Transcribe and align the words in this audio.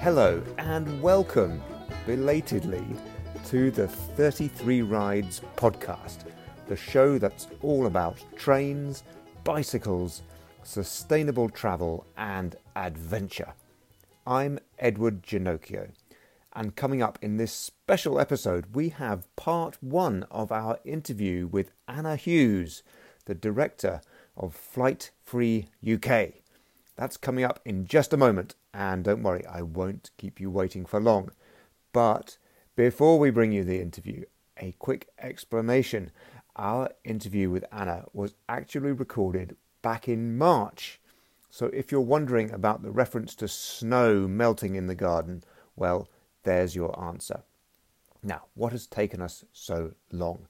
Hello 0.00 0.42
and 0.58 1.02
welcome, 1.02 1.62
belatedly, 2.06 2.84
to 3.46 3.70
the 3.70 3.86
33 3.86 4.82
Rides 4.82 5.42
podcast, 5.56 6.24
the 6.68 6.76
show 6.76 7.18
that's 7.18 7.48
all 7.60 7.86
about 7.86 8.16
trains, 8.36 9.04
bicycles, 9.44 10.22
sustainable 10.62 11.48
travel, 11.48 12.06
and 12.16 12.56
adventure. 12.74 13.52
I'm 14.26 14.58
Edward 14.78 15.22
Ginocchio, 15.22 15.90
and 16.54 16.76
coming 16.76 17.02
up 17.02 17.18
in 17.20 17.36
this 17.36 17.52
special 17.52 18.18
episode, 18.18 18.74
we 18.74 18.88
have 18.90 19.34
part 19.36 19.76
one 19.82 20.24
of 20.30 20.50
our 20.50 20.78
interview 20.84 21.46
with 21.46 21.72
Anna 21.86 22.16
Hughes, 22.16 22.82
the 23.26 23.34
director 23.34 24.00
of 24.36 24.54
Flight 24.54 25.10
Free 25.22 25.68
UK. 25.86 26.32
That's 26.96 27.16
coming 27.16 27.44
up 27.44 27.60
in 27.64 27.86
just 27.86 28.12
a 28.12 28.16
moment, 28.16 28.54
and 28.72 29.04
don't 29.04 29.22
worry, 29.22 29.44
I 29.46 29.62
won't 29.62 30.10
keep 30.18 30.40
you 30.40 30.50
waiting 30.50 30.84
for 30.84 31.00
long. 31.00 31.30
But 31.92 32.38
before 32.76 33.18
we 33.18 33.30
bring 33.30 33.52
you 33.52 33.64
the 33.64 33.80
interview, 33.80 34.24
a 34.56 34.72
quick 34.78 35.08
explanation. 35.18 36.10
Our 36.56 36.90
interview 37.04 37.50
with 37.50 37.64
Anna 37.72 38.04
was 38.12 38.34
actually 38.48 38.92
recorded 38.92 39.56
back 39.82 40.08
in 40.08 40.36
March. 40.36 41.00
So 41.50 41.66
if 41.66 41.90
you're 41.90 42.00
wondering 42.00 42.50
about 42.50 42.82
the 42.82 42.90
reference 42.90 43.34
to 43.36 43.48
snow 43.48 44.28
melting 44.28 44.74
in 44.74 44.86
the 44.86 44.94
garden, 44.94 45.42
well, 45.76 46.08
there's 46.44 46.76
your 46.76 46.98
answer. 47.02 47.42
Now, 48.22 48.42
what 48.54 48.72
has 48.72 48.86
taken 48.86 49.20
us 49.20 49.44
so 49.52 49.92
long? 50.10 50.46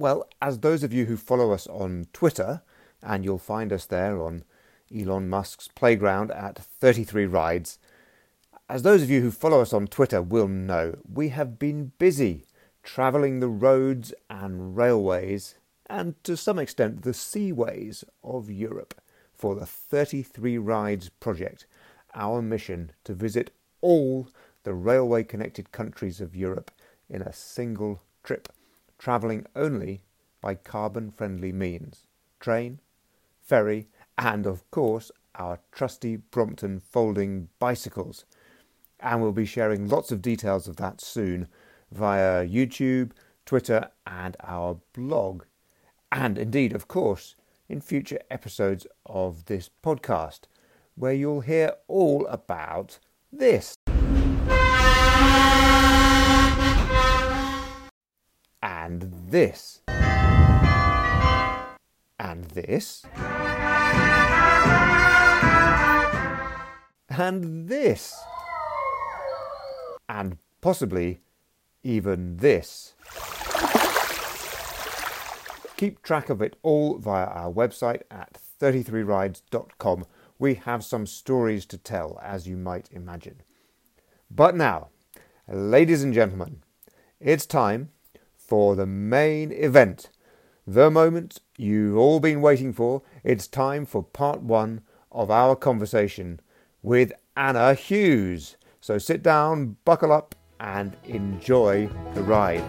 Well, 0.00 0.26
as 0.40 0.60
those 0.60 0.82
of 0.82 0.94
you 0.94 1.04
who 1.04 1.18
follow 1.18 1.52
us 1.52 1.66
on 1.66 2.06
Twitter, 2.14 2.62
and 3.02 3.22
you'll 3.22 3.36
find 3.36 3.70
us 3.70 3.84
there 3.84 4.22
on 4.22 4.44
Elon 4.90 5.28
Musk's 5.28 5.68
playground 5.68 6.30
at 6.30 6.56
33 6.58 7.26
Rides. 7.26 7.78
As 8.66 8.80
those 8.80 9.02
of 9.02 9.10
you 9.10 9.20
who 9.20 9.30
follow 9.30 9.60
us 9.60 9.74
on 9.74 9.88
Twitter 9.88 10.22
will 10.22 10.48
know, 10.48 10.96
we 11.06 11.28
have 11.28 11.58
been 11.58 11.92
busy 11.98 12.46
travelling 12.82 13.40
the 13.40 13.50
roads 13.50 14.14
and 14.30 14.74
railways, 14.74 15.56
and 15.90 16.14
to 16.24 16.34
some 16.34 16.58
extent 16.58 17.02
the 17.02 17.12
seaways 17.12 18.02
of 18.24 18.50
Europe 18.50 18.98
for 19.34 19.54
the 19.54 19.66
33 19.66 20.56
Rides 20.56 21.10
project, 21.10 21.66
our 22.14 22.40
mission 22.40 22.92
to 23.04 23.12
visit 23.12 23.50
all 23.82 24.28
the 24.62 24.72
railway 24.72 25.24
connected 25.24 25.72
countries 25.72 26.22
of 26.22 26.34
Europe 26.34 26.70
in 27.10 27.20
a 27.20 27.34
single 27.34 28.00
trip, 28.24 28.48
travelling 29.00 29.46
only 29.56 30.02
by 30.42 30.54
carbon 30.54 31.10
friendly 31.10 31.50
means 31.50 32.06
train, 32.38 32.78
ferry, 33.42 33.88
and 34.18 34.46
of 34.46 34.70
course 34.70 35.10
our 35.34 35.58
trusty 35.72 36.16
Brompton 36.16 36.78
folding 36.78 37.48
bicycles. 37.58 38.26
And 39.00 39.22
we'll 39.22 39.32
be 39.32 39.46
sharing 39.46 39.88
lots 39.88 40.12
of 40.12 40.20
details 40.20 40.68
of 40.68 40.76
that 40.76 41.00
soon 41.00 41.48
via 41.90 42.46
YouTube, 42.46 43.12
Twitter, 43.46 43.88
and 44.06 44.36
our 44.44 44.78
blog. 44.92 45.44
And 46.12 46.36
indeed, 46.36 46.74
of 46.74 46.86
course, 46.86 47.36
in 47.68 47.80
future 47.80 48.20
episodes 48.30 48.86
of 49.06 49.46
this 49.46 49.70
podcast, 49.82 50.40
where 50.94 51.14
you'll 51.14 51.40
hear 51.40 51.72
all 51.88 52.26
about 52.26 52.98
this. 53.32 53.76
And 58.90 59.02
this. 59.30 59.82
And 62.18 62.44
this. 62.46 63.06
and 67.08 67.68
this. 67.68 68.20
And 70.08 70.38
possibly 70.60 71.20
even 71.84 72.38
this. 72.38 72.94
Keep 75.76 76.02
track 76.02 76.28
of 76.28 76.42
it 76.42 76.56
all 76.64 76.98
via 76.98 77.26
our 77.26 77.52
website 77.52 78.02
at 78.10 78.40
33rides.com. 78.60 80.04
We 80.40 80.54
have 80.54 80.82
some 80.82 81.06
stories 81.06 81.64
to 81.66 81.78
tell, 81.78 82.18
as 82.20 82.48
you 82.48 82.56
might 82.56 82.88
imagine. 82.90 83.42
But 84.28 84.56
now, 84.56 84.88
ladies 85.46 86.02
and 86.02 86.12
gentlemen, 86.12 86.64
it's 87.20 87.46
time 87.46 87.90
for 88.50 88.74
the 88.74 88.84
main 88.84 89.52
event. 89.52 90.10
The 90.66 90.90
moment 90.90 91.40
you've 91.56 91.96
all 91.96 92.18
been 92.18 92.40
waiting 92.40 92.72
for. 92.72 93.02
It's 93.22 93.46
time 93.46 93.86
for 93.86 94.02
part 94.02 94.42
one 94.42 94.80
of 95.12 95.30
our 95.30 95.54
conversation 95.54 96.40
with 96.82 97.12
Anna 97.36 97.74
Hughes. 97.74 98.56
So 98.80 98.98
sit 98.98 99.22
down, 99.22 99.76
buckle 99.84 100.10
up, 100.10 100.34
and 100.58 100.96
enjoy 101.04 101.88
the 102.14 102.22
ride. 102.24 102.64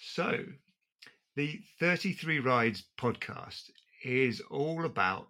So, 0.00 0.44
the 1.36 1.60
33 1.78 2.40
Rides 2.40 2.84
podcast 3.00 3.70
is 4.04 4.42
all 4.50 4.84
about 4.84 5.28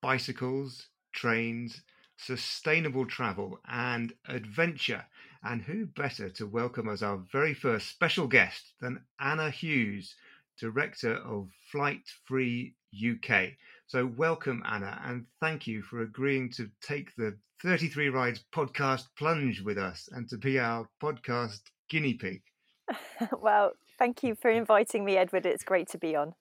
bicycles, 0.00 0.88
trains, 1.12 1.82
sustainable 2.24 3.06
travel, 3.06 3.60
and 3.68 4.12
adventure. 4.28 5.04
And 5.44 5.60
who 5.60 5.86
better 5.86 6.30
to 6.30 6.46
welcome 6.46 6.88
as 6.88 7.02
our 7.02 7.16
very 7.16 7.52
first 7.52 7.88
special 7.88 8.28
guest 8.28 8.74
than 8.80 9.04
Anna 9.18 9.50
Hughes, 9.50 10.14
Director 10.58 11.16
of 11.16 11.48
Flight 11.70 12.08
Free 12.26 12.74
UK. 12.94 13.54
So, 13.88 14.06
welcome, 14.06 14.62
Anna, 14.64 15.00
and 15.04 15.26
thank 15.40 15.66
you 15.66 15.82
for 15.82 16.02
agreeing 16.02 16.50
to 16.52 16.70
take 16.80 17.14
the 17.16 17.36
33 17.62 18.08
Rides 18.08 18.44
podcast 18.54 19.04
plunge 19.18 19.60
with 19.60 19.78
us 19.78 20.08
and 20.12 20.28
to 20.28 20.36
be 20.36 20.58
our 20.58 20.88
podcast 21.02 21.60
guinea 21.88 22.14
pig. 22.14 22.42
well, 23.40 23.72
thank 23.98 24.22
you 24.22 24.34
for 24.34 24.50
inviting 24.50 25.04
me, 25.04 25.16
Edward. 25.16 25.46
It's 25.46 25.64
great 25.64 25.88
to 25.88 25.98
be 25.98 26.14
on. 26.14 26.34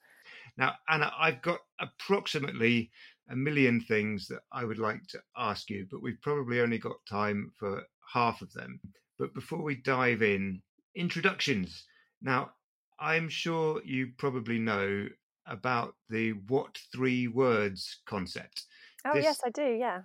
Now, 0.57 0.75
Anna, 0.89 1.11
I've 1.17 1.41
got 1.41 1.59
approximately 1.79 2.91
a 3.31 3.35
million 3.35 3.79
things 3.79 4.27
that 4.27 4.41
I 4.51 4.65
would 4.65 4.77
like 4.77 5.07
to 5.07 5.21
ask 5.37 5.69
you, 5.69 5.87
but 5.89 6.01
we've 6.01 6.21
probably 6.21 6.59
only 6.59 6.77
got 6.77 7.05
time 7.09 7.51
for 7.57 7.83
half 8.13 8.41
of 8.41 8.51
them. 8.51 8.81
But 9.17 9.33
before 9.33 9.63
we 9.63 9.75
dive 9.75 10.21
in, 10.21 10.61
introductions. 10.95 11.85
Now, 12.21 12.51
I'm 12.99 13.29
sure 13.29 13.81
you 13.85 14.09
probably 14.17 14.59
know 14.59 15.07
about 15.47 15.95
the 16.09 16.31
what 16.47 16.77
three 16.93 17.27
words 17.27 18.01
concept. 18.05 18.63
Oh, 19.05 19.13
this, 19.13 19.23
yes, 19.23 19.39
I 19.45 19.49
do. 19.49 19.63
Yeah. 19.63 20.01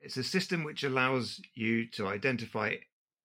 It's 0.00 0.16
a 0.16 0.24
system 0.24 0.64
which 0.64 0.82
allows 0.82 1.40
you 1.54 1.86
to 1.92 2.08
identify 2.08 2.74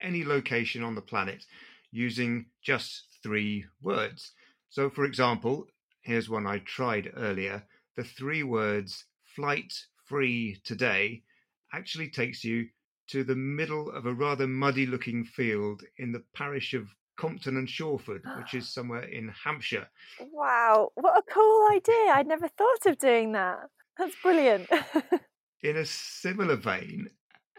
any 0.01 0.23
location 0.23 0.83
on 0.83 0.93
the 0.93 1.01
planet 1.01 1.45
using 1.91 2.45
just 2.63 3.05
three 3.23 3.65
words. 3.81 4.33
So, 4.69 4.89
for 4.89 5.05
example, 5.05 5.67
here's 6.01 6.29
one 6.29 6.45
I 6.45 6.59
tried 6.59 7.11
earlier 7.15 7.63
the 7.95 8.03
three 8.03 8.43
words 8.43 9.05
flight 9.35 9.73
free 10.05 10.59
today 10.63 11.23
actually 11.73 12.09
takes 12.09 12.43
you 12.43 12.67
to 13.07 13.23
the 13.23 13.35
middle 13.35 13.91
of 13.91 14.05
a 14.05 14.13
rather 14.13 14.47
muddy 14.47 14.85
looking 14.85 15.23
field 15.23 15.83
in 15.97 16.11
the 16.11 16.23
parish 16.33 16.73
of 16.73 16.87
Compton 17.17 17.57
and 17.57 17.67
Shawford, 17.67 18.21
which 18.37 18.53
is 18.53 18.67
somewhere 18.73 19.03
in 19.03 19.29
Hampshire. 19.43 19.87
Wow, 20.31 20.91
what 20.95 21.17
a 21.17 21.31
cool 21.31 21.67
idea! 21.71 22.13
I'd 22.13 22.27
never 22.27 22.47
thought 22.47 22.85
of 22.85 22.97
doing 22.97 23.31
that. 23.33 23.69
That's 23.97 24.15
brilliant. 24.21 24.69
in 25.63 25.77
a 25.77 25.85
similar 25.85 26.55
vein, 26.55 27.09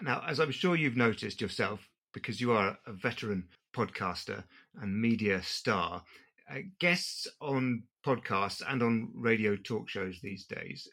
now, 0.02 0.22
as 0.26 0.40
I'm 0.40 0.50
sure 0.50 0.76
you've 0.76 0.96
noticed 0.96 1.40
yourself, 1.40 1.88
because 2.12 2.40
you 2.40 2.52
are 2.52 2.78
a 2.86 2.92
veteran 2.92 3.48
podcaster 3.74 4.44
and 4.80 5.00
media 5.00 5.42
star, 5.42 6.02
uh, 6.50 6.58
guests 6.78 7.26
on 7.40 7.82
podcasts 8.04 8.62
and 8.66 8.82
on 8.82 9.10
radio 9.14 9.56
talk 9.56 9.88
shows 9.88 10.20
these 10.22 10.44
days 10.44 10.88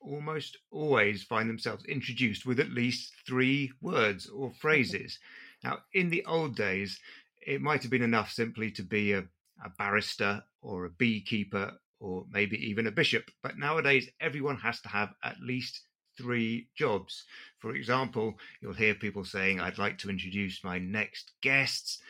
almost 0.00 0.56
always 0.70 1.22
find 1.22 1.48
themselves 1.48 1.84
introduced 1.84 2.46
with 2.46 2.58
at 2.58 2.70
least 2.70 3.12
three 3.26 3.70
words 3.80 4.26
or 4.28 4.52
phrases. 4.52 5.18
now, 5.64 5.78
in 5.92 6.10
the 6.10 6.24
old 6.24 6.56
days, 6.56 6.98
it 7.46 7.60
might 7.60 7.82
have 7.82 7.90
been 7.90 8.02
enough 8.02 8.30
simply 8.30 8.70
to 8.72 8.82
be 8.82 9.12
a, 9.12 9.20
a 9.64 9.70
barrister 9.78 10.42
or 10.62 10.84
a 10.84 10.90
beekeeper 10.90 11.72
or 12.00 12.24
maybe 12.30 12.56
even 12.66 12.86
a 12.86 12.90
bishop, 12.90 13.24
but 13.42 13.58
nowadays 13.58 14.08
everyone 14.20 14.56
has 14.56 14.80
to 14.80 14.88
have 14.88 15.10
at 15.22 15.38
least 15.40 15.82
three 16.16 16.68
jobs. 16.74 17.24
For 17.58 17.74
example, 17.74 18.38
you'll 18.60 18.72
hear 18.72 18.94
people 18.94 19.24
saying, 19.24 19.60
I'd 19.60 19.78
like 19.78 19.98
to 19.98 20.10
introduce 20.10 20.64
my 20.64 20.78
next 20.78 21.32
guests. 21.42 22.00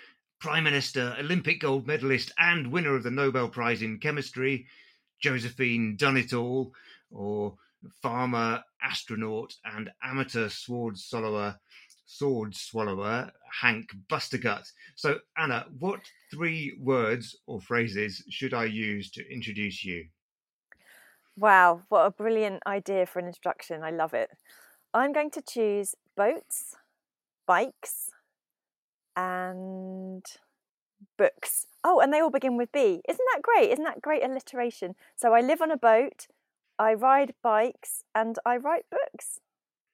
Prime 0.40 0.64
Minister, 0.64 1.14
Olympic 1.19 1.60
gold 1.60 1.87
medalist, 1.87 2.32
and 2.38 2.72
winner 2.72 2.96
of 2.96 3.02
the 3.02 3.10
Nobel 3.10 3.48
Prize 3.48 3.82
in 3.82 3.98
Chemistry, 3.98 4.66
Josephine 5.20 5.96
Done 5.96 6.16
It 6.16 6.32
All, 6.32 6.72
or 7.10 7.56
farmer, 8.00 8.64
astronaut, 8.82 9.54
and 9.64 9.90
amateur 10.02 10.48
sword 10.48 10.96
soloer 10.96 11.58
sword 12.06 12.56
swallower 12.56 13.31
Hank 13.60 13.90
Bustergut. 14.08 14.66
So, 14.96 15.19
Anna, 15.37 15.66
what 15.78 16.00
three 16.31 16.76
words 16.81 17.37
or 17.46 17.60
phrases 17.60 18.25
should 18.31 18.54
I 18.54 18.64
use 18.64 19.10
to 19.12 19.32
introduce 19.32 19.84
you? 19.84 20.06
Wow, 21.37 21.82
what 21.90 22.06
a 22.06 22.10
brilliant 22.10 22.62
idea 22.66 23.04
for 23.04 23.19
an 23.19 23.26
introduction. 23.26 23.82
I 23.82 23.90
love 23.90 24.14
it. 24.14 24.31
I'm 24.92 25.12
going 25.12 25.31
to 25.32 25.42
choose 25.42 25.94
boats, 26.16 26.75
bikes, 27.46 28.10
and 29.16 30.24
books. 31.18 31.66
Oh, 31.82 32.00
and 32.00 32.12
they 32.12 32.20
all 32.20 32.30
begin 32.30 32.56
with 32.56 32.72
B. 32.72 33.00
Isn't 33.08 33.26
that 33.34 33.42
great? 33.42 33.70
Isn't 33.70 33.84
that 33.84 34.02
great 34.02 34.24
alliteration? 34.24 34.94
So 35.16 35.34
I 35.34 35.40
live 35.40 35.62
on 35.62 35.70
a 35.70 35.76
boat, 35.76 36.26
I 36.78 36.94
ride 36.94 37.34
bikes, 37.42 38.04
and 38.14 38.38
I 38.44 38.56
write 38.56 38.84
books. 38.90 39.40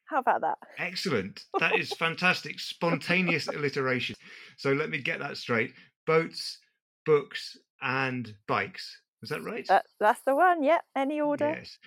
How 0.07 0.19
about 0.19 0.41
that? 0.43 0.59
Excellent. 0.79 1.45
That 1.59 1.79
is 1.79 1.93
fantastic. 1.99 2.61
Spontaneous 2.61 3.49
alliteration. 3.49 4.15
So 4.57 4.73
let 4.73 4.89
me 4.89 4.99
get 4.99 5.19
that 5.19 5.37
straight. 5.37 5.73
Boats, 6.07 6.59
books, 7.05 7.57
and 7.83 8.33
bikes. 8.47 9.01
Is 9.23 9.31
that 9.31 9.43
right? 9.43 9.67
That, 9.69 9.87
that's 9.99 10.21
the 10.23 10.37
one. 10.37 10.63
Yeah. 10.63 10.79
Any 10.95 11.21
order? 11.21 11.57
Yes. 11.59 11.79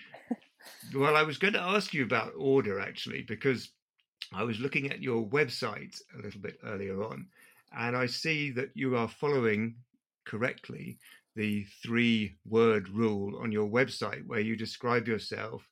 well, 0.94 1.16
I 1.16 1.22
was 1.22 1.38
going 1.38 1.54
to 1.54 1.62
ask 1.62 1.94
you 1.94 2.04
about 2.04 2.32
order 2.36 2.78
actually, 2.78 3.22
because 3.22 3.70
I 4.32 4.44
was 4.44 4.60
looking 4.60 4.90
at 4.90 5.02
your 5.02 5.26
website 5.26 6.00
a 6.16 6.22
little 6.22 6.40
bit 6.40 6.58
earlier 6.64 7.02
on, 7.02 7.26
and 7.76 7.96
I 7.96 8.06
see 8.06 8.50
that 8.52 8.70
you 8.74 8.96
are 8.96 9.08
following 9.08 9.76
correctly 10.24 10.98
the 11.34 11.64
three 11.82 12.36
word 12.44 12.88
rule 12.88 13.40
on 13.42 13.50
your 13.50 13.68
website 13.68 14.26
where 14.26 14.40
you 14.40 14.56
describe 14.56 15.08
yourself 15.08 15.68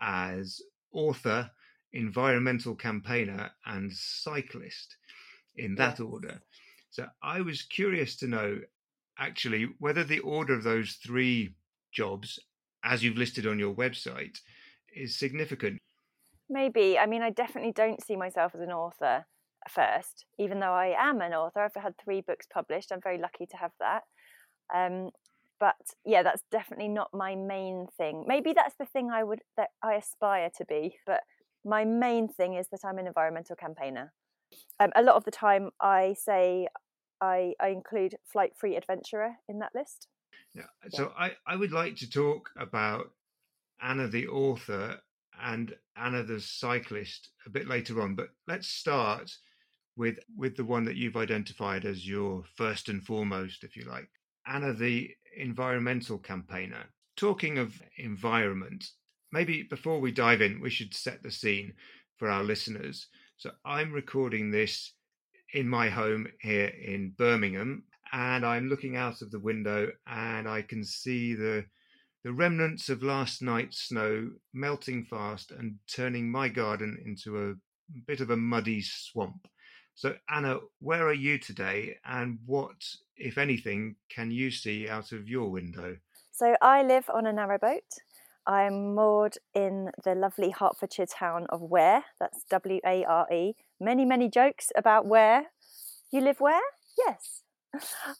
as 0.00 0.60
author, 0.92 1.50
environmental 1.92 2.74
campaigner, 2.74 3.50
and 3.66 3.92
cyclist 3.92 4.96
in 5.56 5.74
that 5.76 6.00
order. 6.00 6.42
So 6.90 7.06
I 7.22 7.40
was 7.40 7.62
curious 7.62 8.16
to 8.16 8.26
know 8.26 8.60
actually 9.18 9.68
whether 9.78 10.02
the 10.02 10.20
order 10.20 10.54
of 10.54 10.64
those 10.64 10.94
three 10.94 11.54
jobs, 11.92 12.38
as 12.82 13.02
you've 13.02 13.16
listed 13.16 13.46
on 13.46 13.58
your 13.58 13.74
website, 13.74 14.38
is 14.94 15.16
significant. 15.18 15.78
Maybe. 16.52 16.98
I 16.98 17.06
mean, 17.06 17.22
I 17.22 17.30
definitely 17.30 17.72
don't 17.72 18.04
see 18.04 18.14
myself 18.14 18.54
as 18.54 18.60
an 18.60 18.70
author 18.70 19.24
first, 19.70 20.26
even 20.38 20.60
though 20.60 20.74
I 20.74 20.94
am 20.98 21.22
an 21.22 21.32
author. 21.32 21.60
I've 21.60 21.82
had 21.82 21.94
three 21.96 22.20
books 22.20 22.46
published. 22.52 22.92
I'm 22.92 23.00
very 23.00 23.16
lucky 23.16 23.46
to 23.46 23.56
have 23.56 23.70
that. 23.80 24.02
Um, 24.74 25.10
but 25.58 25.76
yeah, 26.04 26.22
that's 26.22 26.42
definitely 26.50 26.88
not 26.88 27.08
my 27.14 27.34
main 27.36 27.86
thing. 27.96 28.24
Maybe 28.26 28.52
that's 28.52 28.74
the 28.78 28.84
thing 28.84 29.10
I 29.10 29.24
would 29.24 29.40
that 29.56 29.70
I 29.82 29.94
aspire 29.94 30.50
to 30.58 30.64
be, 30.66 30.98
but 31.06 31.20
my 31.64 31.86
main 31.86 32.28
thing 32.28 32.54
is 32.54 32.68
that 32.70 32.80
I'm 32.84 32.98
an 32.98 33.06
environmental 33.06 33.56
campaigner. 33.56 34.12
Um, 34.78 34.90
a 34.94 35.02
lot 35.02 35.16
of 35.16 35.24
the 35.24 35.30
time, 35.30 35.70
I 35.80 36.14
say 36.18 36.68
I, 37.22 37.54
I 37.60 37.68
include 37.68 38.16
flight 38.30 38.52
free 38.58 38.76
adventurer 38.76 39.36
in 39.48 39.60
that 39.60 39.70
list. 39.74 40.08
Yeah. 40.54 40.64
So 40.90 41.12
I, 41.16 41.32
I 41.46 41.56
would 41.56 41.72
like 41.72 41.96
to 41.96 42.10
talk 42.10 42.50
about 42.58 43.10
Anna 43.80 44.08
the 44.08 44.26
author 44.26 45.00
and 45.42 45.74
Anna 45.96 46.22
the 46.22 46.40
cyclist 46.40 47.30
a 47.46 47.50
bit 47.50 47.66
later 47.66 48.00
on, 48.00 48.14
but 48.14 48.28
let's 48.46 48.68
start 48.68 49.30
with 49.96 50.18
with 50.36 50.56
the 50.56 50.64
one 50.64 50.84
that 50.84 50.96
you've 50.96 51.16
identified 51.16 51.84
as 51.84 52.08
your 52.08 52.44
first 52.56 52.88
and 52.88 53.02
foremost, 53.02 53.64
if 53.64 53.76
you 53.76 53.84
like. 53.84 54.08
Anna 54.46 54.72
the 54.72 55.10
environmental 55.36 56.18
campaigner. 56.18 56.84
Talking 57.16 57.58
of 57.58 57.82
environment, 57.98 58.84
maybe 59.32 59.62
before 59.62 60.00
we 60.00 60.12
dive 60.12 60.40
in, 60.40 60.60
we 60.60 60.70
should 60.70 60.94
set 60.94 61.22
the 61.22 61.30
scene 61.30 61.74
for 62.16 62.28
our 62.28 62.42
listeners. 62.42 63.08
So 63.36 63.50
I'm 63.64 63.92
recording 63.92 64.50
this 64.50 64.94
in 65.52 65.68
my 65.68 65.88
home 65.88 66.26
here 66.40 66.68
in 66.68 67.14
Birmingham, 67.18 67.84
and 68.12 68.44
I'm 68.44 68.68
looking 68.68 68.96
out 68.96 69.22
of 69.22 69.30
the 69.30 69.40
window 69.40 69.90
and 70.06 70.48
I 70.48 70.62
can 70.62 70.84
see 70.84 71.34
the 71.34 71.64
the 72.24 72.32
remnants 72.32 72.88
of 72.88 73.02
last 73.02 73.42
night's 73.42 73.88
snow 73.88 74.30
melting 74.52 75.04
fast 75.04 75.50
and 75.50 75.76
turning 75.92 76.30
my 76.30 76.48
garden 76.48 76.96
into 77.04 77.50
a 77.50 77.54
bit 78.06 78.20
of 78.20 78.30
a 78.30 78.36
muddy 78.36 78.80
swamp. 78.80 79.48
So, 79.94 80.14
Anna, 80.30 80.58
where 80.80 81.06
are 81.06 81.12
you 81.12 81.38
today, 81.38 81.96
and 82.04 82.38
what, 82.46 82.76
if 83.16 83.36
anything, 83.36 83.96
can 84.08 84.30
you 84.30 84.50
see 84.50 84.88
out 84.88 85.12
of 85.12 85.28
your 85.28 85.50
window? 85.50 85.96
So, 86.30 86.54
I 86.62 86.82
live 86.82 87.10
on 87.12 87.26
a 87.26 87.32
narrowboat. 87.32 87.98
I'm 88.46 88.94
moored 88.94 89.36
in 89.54 89.90
the 90.02 90.14
lovely 90.14 90.50
Hertfordshire 90.50 91.06
town 91.06 91.46
of 91.50 91.60
Ware. 91.60 92.04
That's 92.18 92.42
W 92.50 92.80
A 92.86 93.04
R 93.04 93.32
E. 93.32 93.54
Many, 93.78 94.04
many 94.04 94.28
jokes 94.28 94.72
about 94.76 95.06
where. 95.06 95.46
You 96.10 96.20
live 96.22 96.40
where? 96.40 96.60
Yes. 96.98 97.42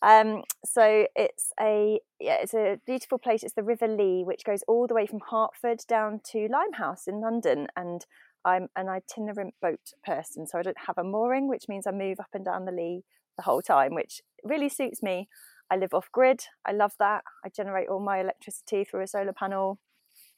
Um, 0.01 0.43
so 0.65 1.07
it's 1.15 1.53
a 1.61 2.01
yeah, 2.21 2.39
it's 2.41 2.55
a 2.55 2.79
beautiful 2.87 3.19
place. 3.19 3.43
It's 3.43 3.55
the 3.55 3.63
River 3.63 3.89
Lee, 3.89 4.23
which 4.25 4.45
goes 4.45 4.63
all 4.67 4.87
the 4.87 4.95
way 4.95 5.07
from 5.07 5.21
Hertford 5.31 5.81
down 5.89 6.21
to 6.33 6.49
Limehouse 6.51 7.07
in 7.07 7.21
London. 7.21 7.69
And 7.77 8.05
I'm 8.45 8.69
an 8.77 8.89
itinerant 8.89 9.55
boat 9.61 9.93
person, 10.05 10.47
so 10.47 10.59
I 10.59 10.63
don't 10.63 10.87
have 10.87 10.99
a 10.99 11.05
mooring, 11.05 11.49
which 11.49 11.65
means 11.69 11.87
I 11.87 11.93
move 11.93 12.19
up 12.21 12.31
and 12.33 12.45
down 12.45 12.65
the 12.65 12.73
Lee 12.73 13.03
the 13.37 13.45
whole 13.45 13.63
time, 13.63 13.95
which 13.95 14.21
really 14.43 14.69
suits 14.69 15.03
me. 15.03 15.29
I 15.71 15.77
live 15.77 15.95
off 15.95 16.11
grid. 16.13 16.43
I 16.67 16.73
love 16.73 16.93
that. 16.99 17.23
I 17.45 17.49
generate 17.49 17.89
all 17.89 18.01
my 18.01 18.21
electricity 18.21 18.85
through 18.85 19.03
a 19.03 19.07
solar 19.07 19.33
panel 19.33 19.79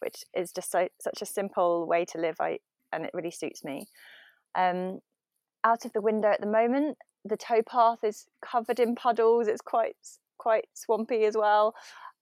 which 0.01 0.25
is 0.35 0.53
just 0.53 0.71
so, 0.71 0.89
such 1.01 1.23
a 1.23 1.27
simple 1.27 1.87
way 1.87 2.05
to 2.05 2.19
live. 2.19 2.37
I 2.41 2.59
and 2.93 3.05
it 3.05 3.11
really 3.15 3.31
suits 3.31 3.65
me. 3.65 3.87
Um, 4.55 5.01
out 5.65 5.85
of 5.85 5.93
the 5.93 6.01
window 6.01 6.29
at 6.29 6.41
the 6.41 6.47
moment, 6.47 6.99
the 7.25 7.37
towpath 7.37 8.05
is 8.05 8.27
covered 8.45 8.79
in 8.79 8.95
puddles. 8.95 9.49
It's 9.49 9.61
quite 9.61 9.97
quite 10.39 10.67
swampy 10.75 11.25
as 11.25 11.37
well. 11.37 11.75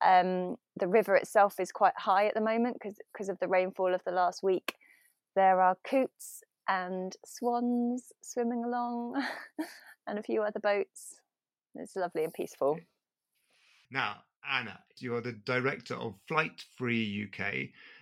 Um, 0.04 0.56
the 0.78 0.88
river 0.88 1.14
itself 1.16 1.60
is 1.60 1.72
quite 1.72 1.96
high 1.96 2.26
at 2.26 2.34
the 2.34 2.40
moment 2.40 2.78
because 2.82 3.28
of 3.28 3.38
the 3.38 3.48
rainfall 3.48 3.94
of 3.94 4.02
the 4.04 4.12
last 4.12 4.42
week. 4.42 4.74
There 5.34 5.60
are 5.60 5.76
coots 5.88 6.42
and 6.68 7.14
swans 7.24 8.12
swimming 8.22 8.64
along, 8.64 9.22
and 10.06 10.18
a 10.18 10.22
few 10.22 10.42
other 10.42 10.60
boats. 10.60 11.20
It's 11.74 11.96
lovely 11.96 12.24
and 12.24 12.34
peaceful. 12.34 12.78
Now, 13.90 14.16
Anna. 14.48 14.78
You're 14.98 15.20
the 15.20 15.32
director 15.32 15.94
of 15.94 16.14
Flight 16.28 16.64
Free 16.76 17.28
UK, 17.28 17.40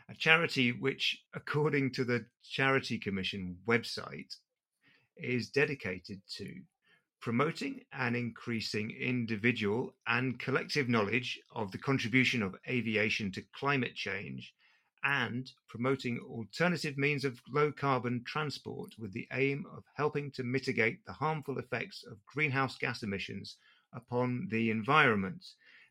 a 0.09 0.15
charity 0.19 0.73
which, 0.73 1.23
according 1.35 1.93
to 1.93 2.05
the 2.05 2.27
Charity 2.43 2.99
Commission 2.99 3.57
website, 3.67 4.37
is 5.17 5.51
dedicated 5.51 6.21
to 6.37 6.63
promoting 7.21 7.83
and 7.93 8.17
increasing 8.17 8.91
individual 8.91 9.95
and 10.07 10.39
collective 10.39 10.89
knowledge 10.89 11.39
of 11.55 11.71
the 11.71 11.79
contribution 11.79 12.43
of 12.43 12.57
aviation 12.69 13.31
to 13.33 13.43
climate 13.53 13.95
change 13.95 14.55
and 15.05 15.53
promoting 15.69 16.19
alternative 16.19 16.99
means 16.99 17.25
of 17.25 17.41
low 17.51 17.73
carbon 17.73 18.23
transport 18.27 18.95
with 18.99 19.13
the 19.13 19.27
aim 19.33 19.65
of 19.75 19.85
helping 19.97 20.31
to 20.31 20.43
mitigate 20.43 21.05
the 21.07 21.13
harmful 21.13 21.59
effects 21.59 22.05
of 22.11 22.25
greenhouse 22.27 22.77
gas 22.77 23.03
emissions 23.03 23.57
upon 23.93 24.47
the 24.51 24.71
environment. 24.71 25.45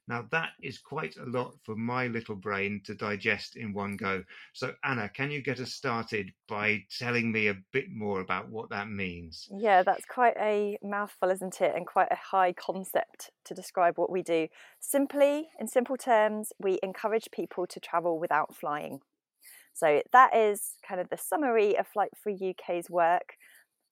Now, 0.10 0.26
that 0.32 0.54
is 0.60 0.80
quite 0.80 1.18
a 1.18 1.30
lot 1.30 1.54
for 1.64 1.76
my 1.76 2.08
little 2.08 2.36
brain 2.36 2.82
to 2.86 2.96
digest 2.96 3.56
in 3.56 3.74
one 3.74 3.96
go. 3.96 4.24
So, 4.54 4.74
Anna, 4.84 5.08
can 5.08 5.30
you 5.30 5.44
get 5.44 5.60
us 5.60 5.74
started 5.74 6.34
by 6.48 6.84
telling 6.98 7.32
me 7.32 7.48
a 7.48 7.58
bit 7.72 7.92
more 7.92 8.20
about 8.20 8.50
what 8.50 8.72
that 8.72 8.90
means? 8.90 9.48
Yeah, 9.56 9.84
that's 9.84 10.06
quite 10.06 10.36
a 10.42 10.80
mouthful, 10.82 11.30
isn't 11.30 11.62
it? 11.62 11.76
And 11.76 11.86
quite 11.86 12.08
a 12.10 12.16
high 12.16 12.54
concept 12.54 13.30
to 13.46 13.54
describe 13.54 14.00
what 14.00 14.12
we 14.12 14.24
do. 14.24 14.48
Simply, 14.80 15.50
in 15.60 15.68
simple 15.68 15.96
terms, 15.96 16.52
we 16.60 16.80
encourage 16.82 17.30
people 17.32 17.68
to 17.68 17.80
travel 17.80 18.18
without 18.18 18.56
flying. 18.56 19.02
So, 19.74 20.02
that 20.12 20.36
is 20.36 20.72
kind 20.88 21.00
of 21.00 21.10
the 21.10 21.18
summary 21.18 21.78
of 21.78 21.88
Flight 21.88 22.10
Free 22.22 22.56
UK's 22.58 22.90
work. 22.90 23.36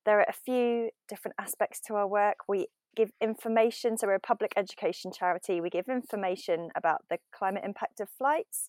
There 0.04 0.20
are 0.20 0.26
a 0.28 0.34
few 0.34 0.90
different 1.08 1.36
aspects 1.40 1.80
to 1.82 1.94
our 1.94 2.08
work. 2.08 2.38
We 2.48 2.70
give 2.98 3.12
information. 3.22 3.98
So 3.98 4.08
we're 4.08 4.16
a 4.16 4.20
public 4.20 4.54
education 4.58 5.12
charity. 5.12 5.62
We 5.62 5.70
give 5.70 5.88
information 5.88 6.70
about 6.76 7.04
the 7.10 7.20
climate 7.32 7.64
impact 7.64 8.00
of 8.00 8.10
flights 8.10 8.68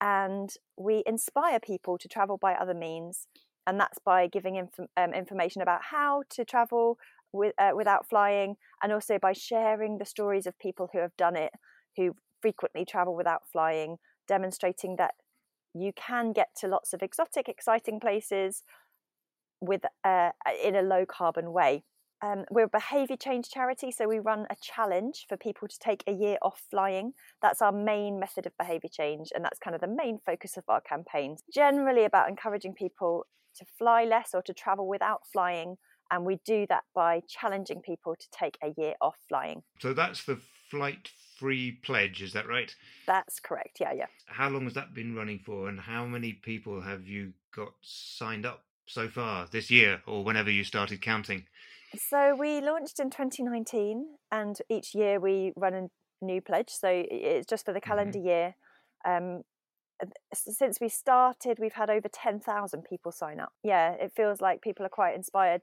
and 0.00 0.50
we 0.76 1.02
inspire 1.06 1.60
people 1.60 1.96
to 1.98 2.08
travel 2.08 2.36
by 2.36 2.54
other 2.54 2.74
means. 2.74 3.28
And 3.66 3.78
that's 3.78 3.98
by 4.04 4.26
giving 4.26 4.56
inf- 4.56 4.88
um, 4.96 5.14
information 5.14 5.62
about 5.62 5.80
how 5.90 6.24
to 6.30 6.44
travel 6.44 6.98
with, 7.32 7.54
uh, 7.58 7.70
without 7.74 8.08
flying 8.08 8.56
and 8.82 8.92
also 8.92 9.18
by 9.18 9.32
sharing 9.32 9.98
the 9.98 10.04
stories 10.04 10.46
of 10.46 10.58
people 10.58 10.88
who 10.92 10.98
have 10.98 11.16
done 11.16 11.36
it, 11.36 11.52
who 11.96 12.16
frequently 12.42 12.84
travel 12.84 13.14
without 13.14 13.42
flying, 13.52 13.98
demonstrating 14.26 14.96
that 14.96 15.14
you 15.74 15.92
can 15.94 16.32
get 16.32 16.48
to 16.56 16.66
lots 16.66 16.92
of 16.92 17.02
exotic, 17.02 17.48
exciting 17.48 18.00
places 18.00 18.64
with 19.60 19.82
uh, 20.04 20.30
in 20.64 20.74
a 20.74 20.82
low 20.82 21.04
carbon 21.06 21.52
way. 21.52 21.84
Um, 22.22 22.44
we're 22.50 22.64
a 22.64 22.68
behaviour 22.68 23.16
change 23.16 23.48
charity, 23.48 23.90
so 23.90 24.06
we 24.06 24.18
run 24.18 24.46
a 24.50 24.56
challenge 24.60 25.24
for 25.28 25.36
people 25.36 25.68
to 25.68 25.78
take 25.78 26.04
a 26.06 26.12
year 26.12 26.36
off 26.42 26.62
flying. 26.70 27.14
That's 27.40 27.62
our 27.62 27.72
main 27.72 28.20
method 28.20 28.46
of 28.46 28.52
behaviour 28.58 28.90
change, 28.90 29.30
and 29.34 29.44
that's 29.44 29.58
kind 29.58 29.74
of 29.74 29.80
the 29.80 29.88
main 29.88 30.18
focus 30.24 30.56
of 30.56 30.64
our 30.68 30.80
campaigns. 30.80 31.42
Generally, 31.52 32.04
about 32.04 32.28
encouraging 32.28 32.74
people 32.74 33.26
to 33.56 33.64
fly 33.78 34.04
less 34.04 34.30
or 34.34 34.42
to 34.42 34.52
travel 34.54 34.86
without 34.86 35.22
flying 35.32 35.76
And 36.10 36.24
we 36.24 36.38
do 36.44 36.66
that 36.68 36.84
by 36.94 37.22
challenging 37.28 37.80
people 37.82 38.16
to 38.16 38.26
take 38.32 38.58
a 38.62 38.74
year 38.76 38.94
off 39.00 39.16
flying. 39.28 39.62
So 39.80 39.94
that's 39.94 40.24
the 40.24 40.40
flight 40.70 41.08
free 41.38 41.72
pledge, 41.72 42.22
is 42.22 42.32
that 42.32 42.48
right? 42.48 42.74
That's 43.06 43.40
correct. 43.40 43.78
Yeah, 43.80 43.92
yeah. 43.92 44.06
How 44.26 44.48
long 44.48 44.64
has 44.64 44.74
that 44.74 44.94
been 44.94 45.14
running 45.14 45.38
for, 45.38 45.68
and 45.68 45.80
how 45.80 46.04
many 46.06 46.32
people 46.32 46.80
have 46.80 47.06
you 47.06 47.32
got 47.54 47.72
signed 47.82 48.44
up 48.44 48.64
so 48.86 49.08
far 49.08 49.46
this 49.50 49.70
year 49.70 50.02
or 50.06 50.24
whenever 50.24 50.50
you 50.50 50.64
started 50.64 51.00
counting? 51.00 51.46
So 51.96 52.36
we 52.38 52.60
launched 52.60 53.00
in 53.00 53.10
2019, 53.10 54.06
and 54.30 54.56
each 54.68 54.94
year 54.94 55.18
we 55.18 55.52
run 55.56 55.74
a 55.74 56.24
new 56.24 56.40
pledge. 56.40 56.70
So 56.70 56.88
it's 56.90 57.46
just 57.46 57.64
for 57.64 57.72
the 57.72 57.80
calendar 57.80 58.18
mm-hmm. 58.18 58.28
year. 58.28 58.54
Um, 59.04 59.42
since 60.32 60.80
we 60.80 60.88
started, 60.88 61.58
we've 61.58 61.74
had 61.74 61.90
over 61.90 62.08
10,000 62.08 62.82
people 62.88 63.12
sign 63.12 63.40
up. 63.40 63.52
Yeah, 63.62 63.92
it 63.92 64.12
feels 64.14 64.40
like 64.40 64.62
people 64.62 64.86
are 64.86 64.90
quite 64.90 65.14
inspired 65.14 65.62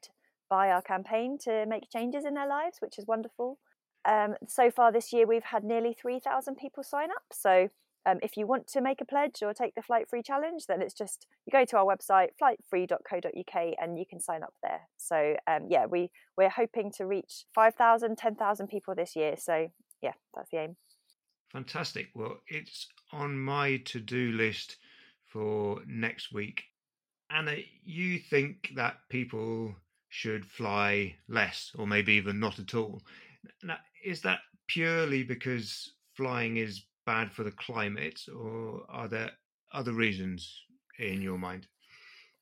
by 0.50 0.70
our 0.70 0.82
campaign 0.82 1.38
to 1.44 1.66
make 1.66 1.90
changes 1.92 2.26
in 2.26 2.34
their 2.34 2.48
lives, 2.48 2.78
which 2.80 2.98
is 2.98 3.08
wonderful. 3.08 3.58
Um, 4.06 4.36
so 4.48 4.70
far 4.72 4.92
this 4.92 5.12
year, 5.12 5.26
we've 5.26 5.44
had 5.44 5.64
nearly 5.64 5.94
3,000 6.00 6.56
people 6.56 6.84
sign 6.84 7.10
up. 7.10 7.24
So 7.32 7.70
um, 8.08 8.20
if 8.24 8.38
you 8.38 8.48
want 8.48 8.68
to 8.68 8.82
make 8.82 9.02
a 9.02 9.06
pledge 9.06 9.44
or 9.44 9.54
take 9.54 9.76
the 9.76 9.82
flight 9.82 10.10
free 10.10 10.24
challenge, 10.24 10.66
then 10.68 10.82
it's 10.82 10.94
just 10.94 11.28
you 11.46 11.52
go 11.52 11.66
to 11.66 11.78
our 11.78 11.86
website 11.86 12.30
flightfree.co.uk 12.42 13.74
and 13.80 14.00
you 14.00 14.06
can 14.10 14.20
sign 14.20 14.44
up 14.44 14.54
there. 14.64 14.82
So 14.96 15.36
um, 15.46 15.68
yeah, 15.70 15.86
we 15.86 16.10
we're 16.38 16.50
hoping 16.50 16.92
to 16.98 17.06
reach 17.06 17.44
5,000, 17.54 18.18
10,000 18.18 18.68
people 18.68 18.96
this 18.96 19.16
year. 19.16 19.36
So 19.38 19.68
yeah, 20.02 20.14
that's 20.34 20.50
the 20.52 20.60
aim. 20.60 20.78
Fantastic. 21.52 22.08
Well, 22.16 22.38
it's 22.48 22.88
on 23.12 23.38
my 23.38 23.78
to 23.86 24.00
do 24.00 24.32
list 24.32 24.78
for 25.26 25.82
next 25.86 26.34
week. 26.34 26.64
Anna, 27.30 27.58
you 27.84 28.20
think 28.20 28.72
that 28.76 28.96
people 29.10 29.76
should 30.10 30.46
fly 30.46 31.16
less 31.28 31.72
or 31.78 31.86
maybe 31.86 32.14
even 32.14 32.40
not 32.40 32.60
at 32.60 32.74
all. 32.74 33.02
Now, 33.64 33.78
is 34.04 34.22
that 34.22 34.40
purely 34.68 35.24
because 35.24 35.92
flying 36.16 36.58
is 36.58 36.84
bad 37.08 37.32
for 37.32 37.44
the 37.44 37.52
climate, 37.52 38.20
or 38.38 38.84
are 38.90 39.08
there 39.08 39.32
other 39.74 39.94
reasons 39.94 40.64
in 41.00 41.22
your 41.22 41.40
mind? 41.40 41.66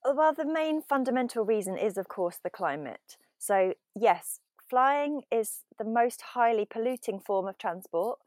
Uh, 0.03 0.13
well, 0.13 0.33
the 0.33 0.45
main 0.45 0.81
fundamental 0.81 1.45
reason 1.45 1.77
is, 1.77 1.97
of 1.97 2.09
course, 2.09 2.39
the 2.43 2.49
climate. 2.49 3.15
So, 3.37 3.75
yes, 3.95 4.39
flying 4.69 5.21
is 5.31 5.59
the 5.77 5.85
most 5.85 6.21
highly 6.33 6.65
polluting 6.65 7.19
form 7.19 7.47
of 7.47 7.57
transport. 7.57 8.19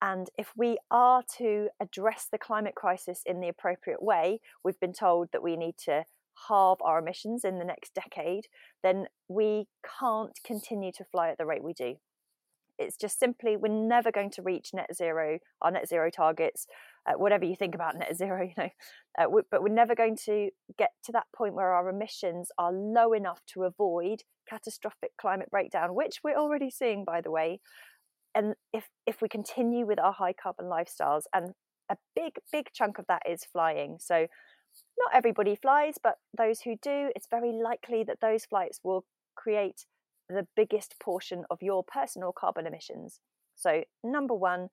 And 0.00 0.30
if 0.38 0.52
we 0.56 0.78
are 0.90 1.22
to 1.38 1.68
address 1.78 2.26
the 2.30 2.38
climate 2.38 2.74
crisis 2.74 3.22
in 3.26 3.40
the 3.40 3.48
appropriate 3.48 4.02
way, 4.02 4.40
we've 4.64 4.80
been 4.80 4.94
told 4.94 5.28
that 5.32 5.42
we 5.42 5.56
need 5.56 5.76
to 5.84 6.04
halve 6.48 6.78
our 6.80 7.00
emissions 7.00 7.44
in 7.44 7.58
the 7.58 7.64
next 7.64 7.94
decade, 7.94 8.46
then 8.82 9.08
we 9.28 9.66
can't 10.00 10.38
continue 10.44 10.92
to 10.92 11.04
fly 11.04 11.28
at 11.28 11.36
the 11.36 11.44
rate 11.44 11.62
we 11.62 11.74
do. 11.74 11.96
It's 12.80 12.96
just 12.96 13.18
simply, 13.18 13.56
we're 13.56 13.68
never 13.68 14.10
going 14.10 14.30
to 14.32 14.42
reach 14.42 14.70
net 14.72 14.94
zero, 14.94 15.38
our 15.62 15.70
net 15.70 15.88
zero 15.88 16.10
targets, 16.10 16.66
uh, 17.06 17.12
whatever 17.16 17.44
you 17.44 17.54
think 17.54 17.74
about 17.74 17.96
net 17.98 18.16
zero, 18.16 18.42
you 18.42 18.54
know, 18.56 18.68
uh, 19.18 19.28
we, 19.28 19.42
but 19.50 19.62
we're 19.62 19.68
never 19.68 19.94
going 19.94 20.16
to 20.24 20.50
get 20.78 20.90
to 21.04 21.12
that 21.12 21.26
point 21.36 21.54
where 21.54 21.72
our 21.72 21.88
emissions 21.88 22.48
are 22.58 22.72
low 22.72 23.12
enough 23.12 23.40
to 23.54 23.64
avoid 23.64 24.22
catastrophic 24.48 25.10
climate 25.20 25.50
breakdown, 25.50 25.94
which 25.94 26.20
we're 26.24 26.38
already 26.38 26.70
seeing, 26.70 27.04
by 27.04 27.20
the 27.20 27.30
way. 27.30 27.60
And 28.34 28.54
if, 28.72 28.88
if 29.06 29.20
we 29.20 29.28
continue 29.28 29.86
with 29.86 30.00
our 30.00 30.12
high 30.12 30.32
carbon 30.32 30.66
lifestyles, 30.66 31.22
and 31.34 31.52
a 31.90 31.96
big, 32.14 32.36
big 32.52 32.66
chunk 32.72 32.98
of 32.98 33.06
that 33.08 33.22
is 33.28 33.44
flying. 33.44 33.98
So 34.00 34.26
not 34.98 35.14
everybody 35.14 35.56
flies, 35.56 35.94
but 36.02 36.14
those 36.36 36.60
who 36.60 36.76
do, 36.80 37.10
it's 37.16 37.26
very 37.30 37.52
likely 37.52 38.04
that 38.04 38.20
those 38.20 38.44
flights 38.44 38.80
will 38.84 39.04
create 39.34 39.84
the 40.30 40.46
biggest 40.56 40.96
portion 41.00 41.44
of 41.50 41.58
your 41.62 41.84
personal 41.84 42.32
carbon 42.32 42.66
emissions. 42.66 43.20
So, 43.56 43.84
number 44.02 44.34
one, 44.34 44.68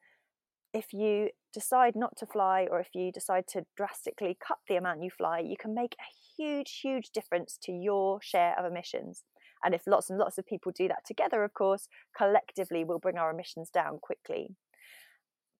if 0.74 0.94
you 0.94 1.30
decide 1.54 1.96
not 1.96 2.16
to 2.18 2.26
fly 2.26 2.68
or 2.70 2.80
if 2.80 2.90
you 2.94 3.12
decide 3.12 3.46
to 3.48 3.66
drastically 3.76 4.38
cut 4.46 4.58
the 4.68 4.76
amount 4.76 5.04
you 5.04 5.10
fly, 5.10 5.40
you 5.40 5.56
can 5.60 5.74
make 5.74 5.96
a 6.00 6.12
huge, 6.38 6.80
huge 6.82 7.10
difference 7.10 7.58
to 7.64 7.72
your 7.72 8.22
share 8.22 8.58
of 8.60 8.70
emissions. 8.70 9.24
And 9.64 9.74
if 9.74 9.88
lots 9.88 10.10
and 10.10 10.20
lots 10.20 10.38
of 10.38 10.46
people 10.46 10.72
do 10.72 10.88
that 10.88 11.06
together, 11.06 11.44
of 11.44 11.54
course, 11.54 11.88
collectively 12.16 12.84
we'll 12.84 13.00
bring 13.00 13.18
our 13.18 13.32
emissions 13.32 13.70
down 13.70 14.00
quickly. 14.00 14.56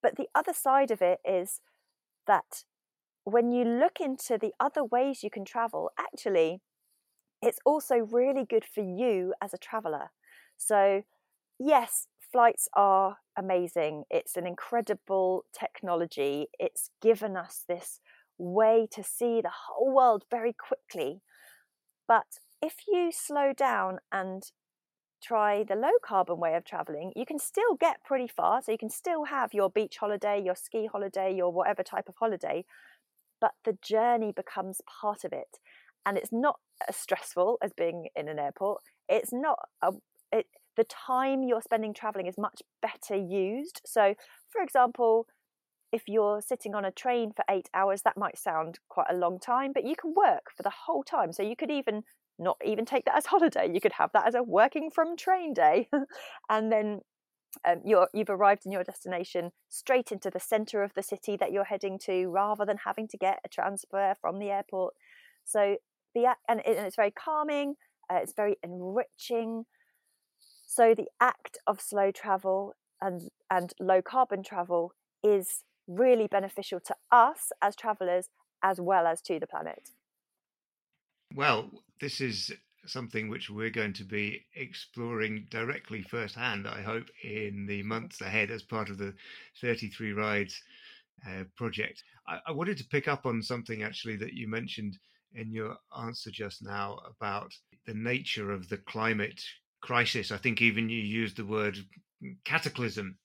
But 0.04 0.18
the 0.18 0.28
other 0.36 0.54
side 0.54 0.92
of 0.92 1.02
it 1.02 1.20
is 1.26 1.62
that 2.28 2.64
when 3.24 3.52
you 3.52 3.64
look 3.64 4.00
into 4.00 4.38
the 4.38 4.54
other 4.60 4.84
ways 4.84 5.24
you 5.24 5.30
can 5.30 5.44
travel, 5.46 5.92
actually, 6.00 6.62
it's 7.42 7.60
also 7.66 7.98
really 7.98 8.46
good 8.46 8.66
for 8.66 8.82
you 8.82 9.34
as 9.42 9.54
a 9.54 9.58
traveler. 9.58 10.12
So, 10.58 11.04
yes, 11.60 12.08
flights 12.32 12.68
are 12.74 13.18
amazing. 13.38 14.04
It's 14.10 14.36
an 14.36 14.48
incredible 14.48 15.46
technology. 15.58 16.48
It's 16.60 16.90
given 17.02 17.38
us 17.38 17.64
this 17.68 18.00
way 18.38 18.88
to 18.92 19.04
see 19.04 19.42
the 19.42 19.52
whole 19.68 19.94
world 19.94 20.24
very 20.30 20.54
quickly. 20.54 21.22
But 22.08 22.40
if 22.62 22.76
you 22.88 23.12
slow 23.12 23.54
down 23.54 24.00
and 24.12 24.44
try 25.22 25.64
the 25.64 25.76
low 25.76 25.98
carbon 26.04 26.38
way 26.40 26.56
of 26.56 26.64
traveling, 26.64 27.12
you 27.16 27.26
can 27.26 27.40
still 27.40 27.76
get 27.80 28.04
pretty 28.04 28.28
far. 28.28 28.62
So 28.62 28.72
you 28.72 28.78
can 28.78 28.90
still 28.90 29.26
have 29.26 29.54
your 29.54 29.70
beach 29.70 29.98
holiday, 29.98 30.42
your 30.42 30.56
ski 30.56 30.88
holiday, 30.92 31.34
your 31.36 31.52
whatever 31.52 31.84
type 31.84 32.08
of 32.08 32.16
holiday, 32.20 32.66
but 33.40 33.54
the 33.66 33.78
journey 33.82 34.32
becomes 34.32 34.82
part 35.02 35.24
of 35.24 35.34
it 35.34 35.60
and 36.06 36.18
it's 36.18 36.32
not 36.32 36.60
as 36.88 36.96
stressful 36.96 37.58
as 37.62 37.72
being 37.76 38.08
in 38.16 38.28
an 38.28 38.40
airport. 38.40 38.82
It's 39.10 39.34
not 39.34 39.60
a, 39.82 39.94
it, 40.32 40.48
the 40.76 40.86
time 40.86 41.44
you're 41.44 41.62
spending 41.62 41.94
traveling 41.94 42.28
is 42.28 42.38
much 42.38 42.62
better 42.82 43.16
used. 43.16 43.82
So 43.86 44.16
for 44.50 44.62
example 44.62 45.28
if 45.94 46.04
you're 46.08 46.42
sitting 46.42 46.76
on 46.76 46.84
a 46.84 46.92
train 46.92 47.32
for 47.34 47.46
eight 47.50 47.70
hours 47.74 48.02
that 48.02 48.18
might 48.18 48.38
sound 48.38 48.78
quite 48.90 49.08
a 49.10 49.16
long 49.16 49.40
time 49.40 49.72
but 49.74 49.86
you 49.86 49.96
can 49.96 50.14
work 50.16 50.52
for 50.56 50.64
the 50.64 50.74
whole 50.86 51.04
time. 51.04 51.32
So 51.32 51.44
you 51.44 51.56
could 51.56 51.72
even 51.72 52.04
not 52.40 52.58
even 52.64 52.86
take 52.86 53.06
that 53.06 53.18
as 53.18 53.26
holiday. 53.28 53.70
You 53.72 53.82
could 53.82 53.94
have 53.94 54.12
that 54.14 54.28
as 54.28 54.36
a 54.36 54.44
working 54.44 54.90
from 54.92 55.18
train 55.18 55.54
day. 55.54 55.90
And 56.50 56.72
then 56.72 57.02
um, 57.68 57.82
you're, 57.84 58.08
you've 58.14 58.30
arrived 58.30 58.66
in 58.66 58.72
your 58.72 58.84
destination 58.84 59.52
straight 59.70 60.12
into 60.12 60.30
the 60.30 60.40
center 60.40 60.84
of 60.84 60.94
the 60.94 61.02
city 61.02 61.38
that 61.38 61.52
you're 61.52 61.64
heading 61.64 61.98
to 62.06 62.28
rather 62.28 62.66
than 62.66 62.78
having 62.86 63.08
to 63.08 63.18
get 63.18 63.40
a 63.46 63.50
transfer 63.50 64.14
from 64.22 64.40
the 64.40 64.50
airport. 64.50 64.94
So 65.46 65.78
the 66.18 66.36
and, 66.48 66.60
it, 66.62 66.78
and 66.78 66.86
it's 66.86 66.96
very 66.96 67.12
calming. 67.12 67.76
Uh, 68.12 68.20
it's 68.22 68.34
very 68.34 68.58
enriching. 68.64 69.66
So 70.66 70.94
the 70.96 71.08
act 71.22 71.58
of 71.66 71.82
slow 71.82 72.12
travel 72.12 72.74
and 73.02 73.30
and 73.50 73.74
low 73.80 74.02
carbon 74.02 74.44
travel 74.44 74.94
is 75.24 75.64
really 75.88 76.28
beneficial 76.28 76.80
to 76.82 76.96
us 77.12 77.52
as 77.62 77.76
travelers 77.76 78.30
as 78.64 78.80
well 78.82 79.08
as 79.08 79.22
to 79.22 79.40
the 79.40 79.48
planet. 79.48 79.90
Well, 81.36 81.70
this 82.02 82.22
is 82.22 82.52
something 82.86 83.30
which 83.30 83.50
we're 83.50 83.70
going 83.70 83.94
to 83.94 84.04
be 84.04 84.46
exploring 84.56 85.46
directly 85.50 86.02
firsthand, 86.02 86.68
I 86.68 86.82
hope, 86.82 87.08
in 87.24 87.66
the 87.68 87.84
months 87.84 88.22
ahead 88.22 88.50
as 88.50 88.64
part 88.64 88.90
of 88.90 88.98
the 88.98 89.14
33 89.62 90.14
Rides 90.14 90.62
uh, 91.28 91.44
project. 91.56 92.04
I, 92.28 92.40
I, 92.48 92.52
wanted 92.52 92.78
to 92.78 92.88
pick 92.88 93.08
up 93.08 93.26
on 93.26 93.42
something 93.42 93.84
actually 93.84 94.16
that 94.18 94.34
you 94.34 94.48
mentioned 94.48 94.98
in 95.34 95.52
your 95.52 95.78
answer 95.98 96.32
just 96.32 96.64
now 96.64 97.00
about 97.06 97.54
the 97.86 97.94
nature 97.94 98.52
of 98.52 98.70
the 98.70 98.78
climate 98.78 99.42
crisis. 99.82 100.32
I 100.32 100.38
think 100.38 100.62
even 100.62 100.90
you 100.90 101.02
used 101.02 101.38
the 101.38 101.46
word 101.46 101.78
cataclysm. 102.46 103.18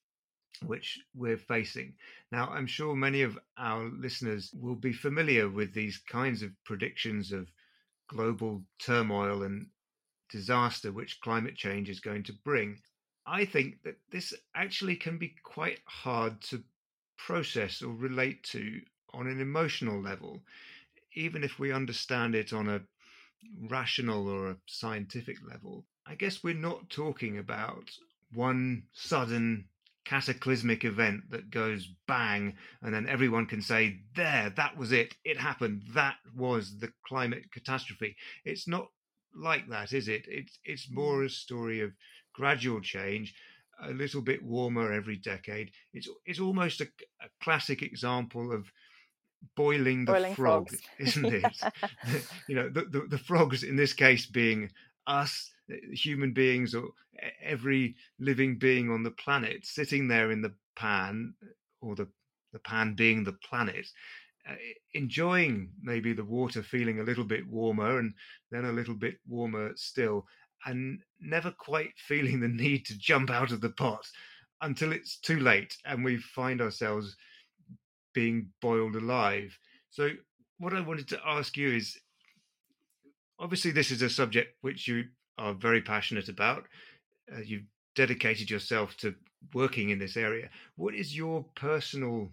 Which 0.67 1.01
we're 1.13 1.39
facing. 1.39 1.95
Now, 2.31 2.49
I'm 2.51 2.69
sure 2.69 2.95
many 2.95 3.23
of 3.23 3.37
our 3.59 3.91
listeners 3.99 4.53
will 4.55 4.77
be 4.77 4.93
familiar 4.93 5.49
with 5.49 5.75
these 5.75 5.99
kinds 5.99 6.43
of 6.43 6.51
predictions 6.65 7.33
of 7.33 7.51
global 8.07 8.63
turmoil 8.79 9.43
and 9.43 9.67
disaster 10.31 10.93
which 10.93 11.21
climate 11.21 11.57
change 11.57 11.89
is 11.91 11.99
going 11.99 12.23
to 12.25 12.33
bring. 12.45 12.79
I 13.27 13.45
think 13.45 13.83
that 13.83 13.97
this 14.11 14.33
actually 14.55 14.97
can 14.97 15.19
be 15.19 15.35
quite 15.43 15.81
hard 15.87 16.41
to 16.43 16.63
process 17.17 17.83
or 17.83 17.93
relate 17.93 18.45
to 18.53 18.81
on 19.15 19.27
an 19.27 19.41
emotional 19.41 20.01
level, 20.01 20.45
even 21.15 21.45
if 21.45 21.59
we 21.59 21.73
understand 21.73 22.35
it 22.35 22.53
on 22.53 22.69
a 22.69 22.83
rational 23.69 24.29
or 24.29 24.51
a 24.51 24.57
scientific 24.67 25.37
level. 25.49 25.85
I 26.07 26.15
guess 26.15 26.43
we're 26.43 26.55
not 26.55 26.91
talking 26.91 27.39
about 27.39 27.91
one 28.33 28.85
sudden 28.93 29.69
cataclysmic 30.05 30.85
event 30.85 31.31
that 31.31 31.51
goes 31.51 31.89
bang 32.09 32.57
and 32.83 32.93
then 32.93 33.09
everyone 33.09 33.47
can 33.47 33.63
say 33.63 34.01
there 34.17 34.53
that 34.57 34.77
was 34.77 34.91
it 34.91 35.15
it 35.25 35.39
happened 35.39 35.81
that 35.95 36.17
was 36.35 36.77
the 36.81 36.93
climate 37.07 37.45
catastrophe 37.53 38.17
it's 38.45 38.67
not 38.67 38.89
like 39.33 39.69
that 39.69 39.93
is 39.93 40.09
it 40.09 40.25
it's 40.27 40.59
it's 40.65 40.91
more 40.91 41.21
mm. 41.21 41.27
a 41.27 41.31
story 41.31 41.81
of 41.81 41.93
gradual 42.35 42.81
change 42.81 43.33
a 43.85 43.93
little 43.93 44.21
bit 44.21 44.43
warmer 44.43 44.93
every 44.93 45.17
decade 45.17 45.71
it's 45.93 46.09
it's 46.27 46.41
almost 46.41 46.81
a, 46.81 46.89
a 47.23 47.29
classic 47.41 47.81
example 47.81 48.53
of 48.53 48.73
boiling 49.57 50.05
the 50.05 50.13
boiling 50.13 50.35
frog 50.35 50.69
frogs. 50.69 50.83
isn't 50.99 51.27
it 51.27 51.45
you 52.49 52.55
know 52.55 52.69
the, 52.69 52.83
the, 52.83 53.07
the 53.11 53.19
frogs 53.19 53.63
in 53.63 53.77
this 53.77 53.93
case 53.93 54.27
being 54.27 54.71
us 55.07 55.51
human 55.93 56.33
beings 56.33 56.75
or 56.75 56.89
every 57.43 57.97
living 58.19 58.59
being 58.59 58.91
on 58.91 59.03
the 59.03 59.11
planet 59.11 59.65
sitting 59.65 60.09
there 60.09 60.31
in 60.31 60.43
the 60.43 60.53
pan, 60.77 61.35
or 61.81 61.95
the, 61.95 62.09
the 62.53 62.59
pan 62.61 62.95
being 62.95 63.25
the 63.25 63.37
planet, 63.49 63.87
uh, 64.49 64.55
enjoying 64.95 65.71
maybe 65.83 66.13
the 66.13 66.25
water 66.25 66.63
feeling 66.63 67.01
a 67.01 67.05
little 67.05 67.25
bit 67.25 67.47
warmer 67.47 67.99
and 67.99 68.15
then 68.51 68.65
a 68.65 68.73
little 68.73 68.95
bit 68.95 69.17
warmer 69.29 69.73
still, 69.77 70.27
and 70.67 71.01
never 71.21 71.51
quite 71.51 71.93
feeling 71.97 72.41
the 72.41 72.49
need 72.49 72.85
to 72.87 72.99
jump 72.99 73.31
out 73.31 73.53
of 73.53 73.61
the 73.61 73.71
pot 73.71 74.07
until 74.63 74.93
it's 74.93 75.19
too 75.19 75.41
late 75.41 75.77
and 75.87 76.05
we 76.05 76.17
find 76.17 76.61
ourselves 76.61 77.17
being 78.13 78.49
boiled 78.61 78.97
alive. 78.97 79.57
So, 79.91 80.11
what 80.59 80.75
I 80.75 80.81
wanted 80.81 81.09
to 81.09 81.21
ask 81.27 81.57
you 81.57 81.75
is 81.75 81.99
obviously, 83.39 83.73
this 83.73 83.91
is 83.91 84.03
a 84.03 84.09
subject 84.09 84.57
which 84.61 84.87
you 84.87 85.05
are 85.39 85.55
very 85.55 85.83
passionate 85.83 86.29
about. 86.29 86.65
Uh, 87.33 87.41
you've 87.45 87.67
dedicated 87.95 88.51
yourself 88.51 88.97
to 88.99 89.15
working 89.53 89.91
in 89.91 89.99
this 89.99 90.17
area. 90.17 90.49
What 90.77 90.95
is 90.95 91.17
your 91.17 91.45
personal, 91.57 92.31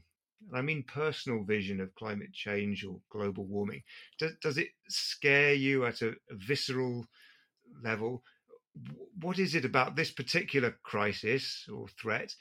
I 0.54 0.62
mean, 0.62 0.84
personal 0.84 1.44
vision 1.44 1.82
of 1.82 1.94
climate 1.96 2.34
change 2.34 2.86
or 2.86 3.00
global 3.10 3.46
warming? 3.46 3.82
Does, 4.20 4.34
does 4.42 4.58
it 4.58 4.70
scare 4.88 5.54
you 5.54 5.86
at 5.86 6.02
a, 6.02 6.10
a 6.10 6.36
visceral 6.36 7.06
level? 7.84 8.24
What 9.20 9.40
is 9.40 9.56
it 9.56 9.66
about 9.66 9.96
this 9.96 10.12
particular 10.12 10.78
crisis 10.84 11.68
or 11.72 11.88
threat 12.00 12.34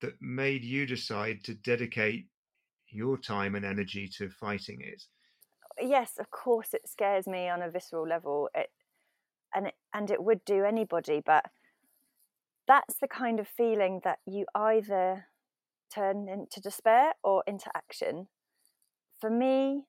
that 0.00 0.20
made 0.20 0.64
you 0.64 0.86
decide 0.86 1.44
to 1.44 1.54
dedicate 1.54 2.26
your 2.92 3.16
time 3.18 3.54
and 3.54 3.64
energy 3.64 4.08
to 4.18 4.28
fighting 4.28 4.80
it? 4.80 5.02
Yes, 5.80 6.12
of 6.18 6.30
course, 6.30 6.74
it 6.74 6.88
scares 6.88 7.26
me 7.26 7.48
on 7.48 7.62
a 7.62 7.70
visceral 7.70 8.06
level. 8.06 8.48
It, 8.54 8.70
and 9.54 9.68
it, 9.68 9.74
and 9.94 10.10
it 10.10 10.22
would 10.22 10.44
do 10.44 10.64
anybody, 10.64 11.22
but 11.24 11.44
that's 12.66 12.96
the 13.00 13.08
kind 13.08 13.40
of 13.40 13.48
feeling 13.48 14.00
that 14.04 14.18
you 14.26 14.46
either 14.54 15.26
turn 15.92 16.28
into 16.28 16.60
despair 16.60 17.12
or 17.22 17.42
into 17.46 17.70
action. 17.74 18.28
For 19.20 19.30
me, 19.30 19.84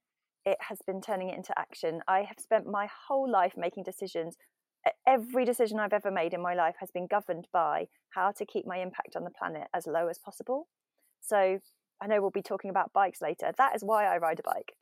it 0.46 0.58
has 0.70 0.80
been 0.86 1.02
turning 1.02 1.30
it 1.30 1.38
into 1.38 1.58
action. 1.58 2.02
I 2.08 2.24
have 2.24 2.40
spent 2.40 2.66
my 2.68 2.90
whole 3.08 3.30
life 3.30 3.54
making 3.56 3.84
decisions. 3.84 4.38
Every 5.08 5.46
decision 5.46 5.80
I've 5.80 5.94
ever 5.94 6.12
made 6.12 6.34
in 6.34 6.42
my 6.42 6.54
life 6.54 6.76
has 6.80 6.92
been 6.92 7.08
governed 7.08 7.48
by 7.54 7.88
how 8.10 8.32
to 8.32 8.46
keep 8.46 8.68
my 8.68 8.80
impact 8.80 9.16
on 9.16 9.24
the 9.24 9.32
planet 9.32 9.68
as 9.74 9.88
low 9.88 10.08
as 10.08 10.20
possible. 10.20 10.68
So 11.22 11.60
I 12.04 12.08
know 12.08 12.20
we'll 12.20 12.32
be 12.32 12.42
talking 12.42 12.70
about 12.70 12.92
bikes 12.92 13.22
later. 13.22 13.52
That 13.58 13.76
is 13.76 13.84
why 13.84 14.06
I 14.06 14.18
ride 14.18 14.40
a 14.40 14.44
bike. 14.44 14.74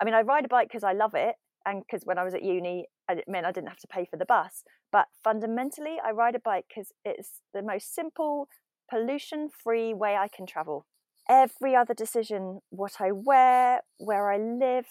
I 0.00 0.04
mean, 0.04 0.14
I 0.14 0.20
ride 0.20 0.44
a 0.44 0.48
bike 0.48 0.68
because 0.68 0.84
I 0.84 0.92
love 0.92 1.14
it 1.14 1.34
and 1.66 1.82
because 1.82 2.04
when 2.04 2.18
I 2.18 2.24
was 2.24 2.34
at 2.34 2.44
uni, 2.44 2.86
it 3.10 3.24
meant 3.26 3.46
I 3.46 3.50
didn't 3.50 3.68
have 3.68 3.80
to 3.80 3.88
pay 3.88 4.04
for 4.04 4.16
the 4.16 4.24
bus. 4.24 4.62
But 4.92 5.06
fundamentally, 5.24 5.96
I 6.04 6.12
ride 6.12 6.36
a 6.36 6.40
bike 6.40 6.66
because 6.68 6.92
it's 7.04 7.40
the 7.52 7.62
most 7.62 7.92
simple, 7.92 8.48
pollution 8.88 9.48
free 9.48 9.92
way 9.92 10.14
I 10.14 10.28
can 10.28 10.46
travel. 10.46 10.86
Every 11.28 11.74
other 11.74 11.94
decision, 11.94 12.60
what 12.70 13.00
I 13.00 13.10
wear, 13.10 13.80
where 13.98 14.30
I 14.30 14.38
live, 14.38 14.86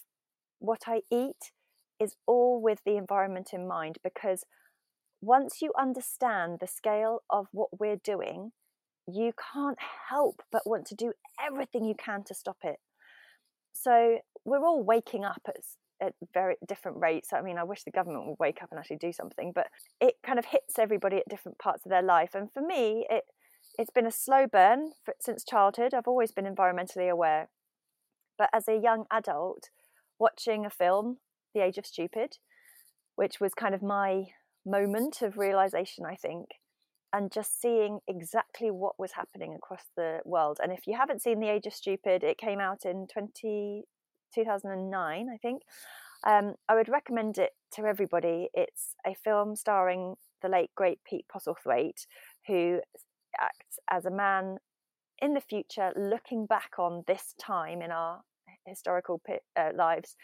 what 0.59 0.81
I 0.87 1.03
eat, 1.09 1.53
is 2.01 2.17
all 2.27 2.61
with 2.61 2.81
the 2.85 2.97
environment 2.97 3.51
in 3.53 3.65
mind 3.65 3.97
because 4.03 4.43
once 5.21 5.61
you 5.61 5.71
understand 5.79 6.59
the 6.59 6.67
scale 6.67 7.21
of 7.29 7.47
what 7.51 7.79
we're 7.79 7.95
doing, 7.95 8.51
you 9.07 9.31
can't 9.53 9.77
help 10.09 10.41
but 10.51 10.63
want 10.65 10.85
to 10.87 10.95
do 10.95 11.13
everything 11.45 11.85
you 11.85 11.95
can 11.95 12.23
to 12.25 12.33
stop 12.33 12.57
it. 12.63 12.77
So 13.73 14.19
we're 14.45 14.65
all 14.65 14.83
waking 14.83 15.23
up 15.23 15.41
at 15.47 15.55
at 16.01 16.13
very 16.33 16.55
different 16.67 16.99
rates. 16.99 17.29
I 17.33 17.41
mean, 17.41 17.57
I 17.57 17.63
wish 17.63 17.83
the 17.83 17.91
government 17.91 18.27
would 18.27 18.37
wake 18.39 18.61
up 18.61 18.69
and 18.71 18.79
actually 18.79 18.97
do 18.97 19.11
something, 19.11 19.51
but 19.53 19.67
it 19.99 20.15
kind 20.23 20.37
of 20.37 20.45
hits 20.45 20.77
everybody 20.77 21.17
at 21.17 21.27
different 21.27 21.57
parts 21.57 21.85
of 21.85 21.89
their 21.89 22.03
life. 22.03 22.35
And 22.35 22.51
for 22.51 22.61
me, 22.61 23.05
it 23.09 23.23
it's 23.77 23.91
been 23.91 24.05
a 24.05 24.11
slow 24.11 24.47
burn 24.47 24.91
for, 25.03 25.13
since 25.19 25.43
childhood. 25.43 25.93
I've 25.93 26.07
always 26.07 26.31
been 26.31 26.45
environmentally 26.45 27.09
aware, 27.11 27.49
but 28.37 28.49
as 28.53 28.67
a 28.67 28.77
young 28.77 29.05
adult, 29.11 29.69
watching 30.19 30.65
a 30.65 30.69
film, 30.69 31.17
The 31.53 31.63
Age 31.63 31.77
of 31.77 31.85
Stupid, 31.85 32.37
which 33.15 33.39
was 33.39 33.53
kind 33.53 33.75
of 33.75 33.83
my 33.83 34.25
moment 34.65 35.21
of 35.21 35.37
realization, 35.37 36.05
I 36.05 36.15
think, 36.15 36.47
and 37.13 37.31
just 37.31 37.61
seeing 37.61 37.99
exactly 38.07 38.69
what 38.69 38.99
was 38.99 39.13
happening 39.13 39.53
across 39.55 39.83
the 39.95 40.19
world. 40.25 40.59
And 40.61 40.71
if 40.71 40.87
you 40.87 40.95
haven't 40.97 41.21
seen 41.21 41.39
The 41.39 41.49
Age 41.49 41.65
of 41.65 41.73
Stupid, 41.73 42.23
it 42.23 42.37
came 42.37 42.59
out 42.59 42.85
in 42.85 43.07
20, 43.07 43.83
2009, 44.33 45.27
I 45.33 45.37
think. 45.37 45.61
Um, 46.25 46.55
I 46.67 46.75
would 46.75 46.89
recommend 46.89 47.37
it 47.37 47.51
to 47.73 47.85
everybody. 47.85 48.49
It's 48.53 48.95
a 49.05 49.15
film 49.15 49.55
starring 49.55 50.15
the 50.41 50.49
late 50.49 50.71
great 50.75 50.99
Pete 51.07 51.25
Postlethwaite, 51.33 52.05
who 52.47 52.81
acts 53.39 53.79
as 53.89 54.05
a 54.05 54.11
man 54.11 54.57
in 55.21 55.33
the 55.33 55.41
future 55.41 55.91
looking 55.95 56.45
back 56.45 56.71
on 56.77 57.03
this 57.07 57.33
time 57.39 57.81
in 57.81 57.91
our 57.91 58.21
historical 58.65 59.21
uh, 59.29 59.69
lives 59.75 60.15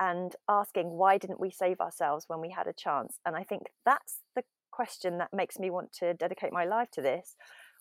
and 0.00 0.34
asking 0.48 0.90
why 0.90 1.18
didn't 1.18 1.40
we 1.40 1.50
save 1.50 1.80
ourselves 1.80 2.24
when 2.26 2.40
we 2.40 2.50
had 2.50 2.66
a 2.66 2.72
chance 2.72 3.18
and 3.24 3.36
i 3.36 3.44
think 3.44 3.62
that's 3.84 4.20
the 4.34 4.42
question 4.74 5.18
that 5.18 5.32
makes 5.32 5.58
me 5.58 5.70
want 5.70 5.92
to 6.00 6.14
dedicate 6.14 6.52
my 6.52 6.64
life 6.64 6.90
to 6.90 7.02
this 7.02 7.36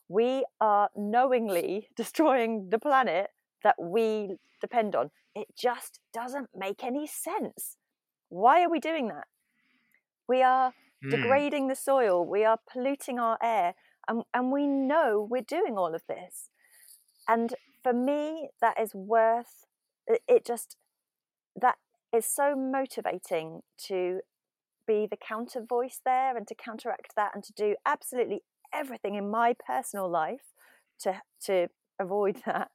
we 0.10 0.46
are 0.60 0.90
knowingly 0.96 1.90
destroying 1.96 2.70
the 2.70 2.80
planet 2.80 3.28
that 3.64 3.76
we 3.80 4.36
depend 4.62 4.96
on. 4.96 5.10
It 5.36 5.48
just 5.58 6.00
doesn't 6.14 6.50
make 6.56 6.84
any 6.84 7.08
sense. 7.08 7.78
Why 8.30 8.64
are 8.64 8.70
we 8.70 8.80
doing 8.80 9.08
that? 9.08 9.26
We 10.28 10.42
are 10.42 10.74
mm. 11.04 11.12
degrading 11.12 11.68
the 11.68 11.76
soil, 11.76 12.26
we 12.26 12.46
are 12.46 12.60
polluting 12.72 13.20
our 13.20 13.38
air, 13.42 13.74
and, 14.08 14.24
and 14.34 14.52
we 14.52 14.68
know 14.68 15.28
we're 15.30 15.42
doing 15.42 15.78
all 15.78 15.96
of 15.96 16.04
this. 16.08 16.50
And 17.28 17.56
for 17.82 17.94
me, 17.94 18.50
that 18.62 18.80
is 18.80 18.94
worth 18.94 19.66
it, 20.08 20.46
just 20.46 20.76
that 21.56 21.76
is 22.14 22.26
so 22.26 22.56
motivating 22.56 23.62
to 23.88 24.20
be 24.88 25.08
the 25.10 25.18
counter 25.18 25.62
voice 25.68 26.00
there 26.06 26.36
and 26.36 26.48
to 26.48 26.56
counteract 26.56 27.16
that 27.16 27.32
and 27.34 27.44
to 27.44 27.54
do 27.54 27.76
absolutely 27.86 28.42
everything 28.74 29.16
in 29.16 29.30
my 29.30 29.56
personal 29.66 30.10
life 30.10 30.54
to 31.00 31.22
to 31.46 31.68
avoid 32.00 32.38
that 32.46 32.70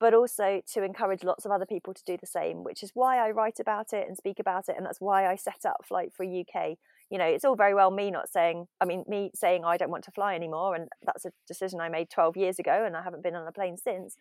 but 0.00 0.14
also 0.14 0.62
to 0.72 0.82
encourage 0.82 1.22
lots 1.22 1.44
of 1.44 1.52
other 1.52 1.66
people 1.66 1.92
to 1.92 2.02
do 2.06 2.16
the 2.18 2.26
same, 2.26 2.64
which 2.64 2.82
is 2.82 2.90
why 2.94 3.18
I 3.18 3.30
write 3.32 3.60
about 3.60 3.92
it 3.92 4.08
and 4.08 4.16
speak 4.16 4.40
about 4.40 4.70
it. 4.70 4.76
And 4.76 4.84
that's 4.84 5.00
why 5.00 5.30
I 5.30 5.36
set 5.36 5.66
up 5.66 5.84
Flight 5.86 6.10
Free 6.14 6.40
UK. 6.40 6.78
You 7.10 7.18
know, 7.18 7.26
it's 7.26 7.44
all 7.44 7.54
very 7.54 7.74
well 7.74 7.90
me 7.90 8.10
not 8.10 8.30
saying, 8.30 8.66
I 8.80 8.86
mean, 8.86 9.04
me 9.06 9.30
saying 9.34 9.64
I 9.64 9.76
don't 9.76 9.90
want 9.90 10.04
to 10.04 10.10
fly 10.10 10.34
anymore. 10.34 10.74
And 10.74 10.88
that's 11.04 11.26
a 11.26 11.32
decision 11.46 11.82
I 11.82 11.90
made 11.90 12.08
12 12.08 12.38
years 12.38 12.58
ago 12.58 12.82
and 12.86 12.96
I 12.96 13.02
haven't 13.02 13.22
been 13.22 13.36
on 13.36 13.46
a 13.46 13.52
plane 13.52 13.76
since. 13.76 14.16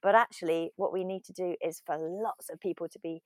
But 0.00 0.14
actually, 0.14 0.70
what 0.76 0.92
we 0.92 1.02
need 1.02 1.24
to 1.24 1.32
do 1.32 1.56
is 1.60 1.82
for 1.84 1.96
lots 1.98 2.48
of 2.48 2.60
people 2.60 2.86
to 2.88 2.98
be 3.00 3.20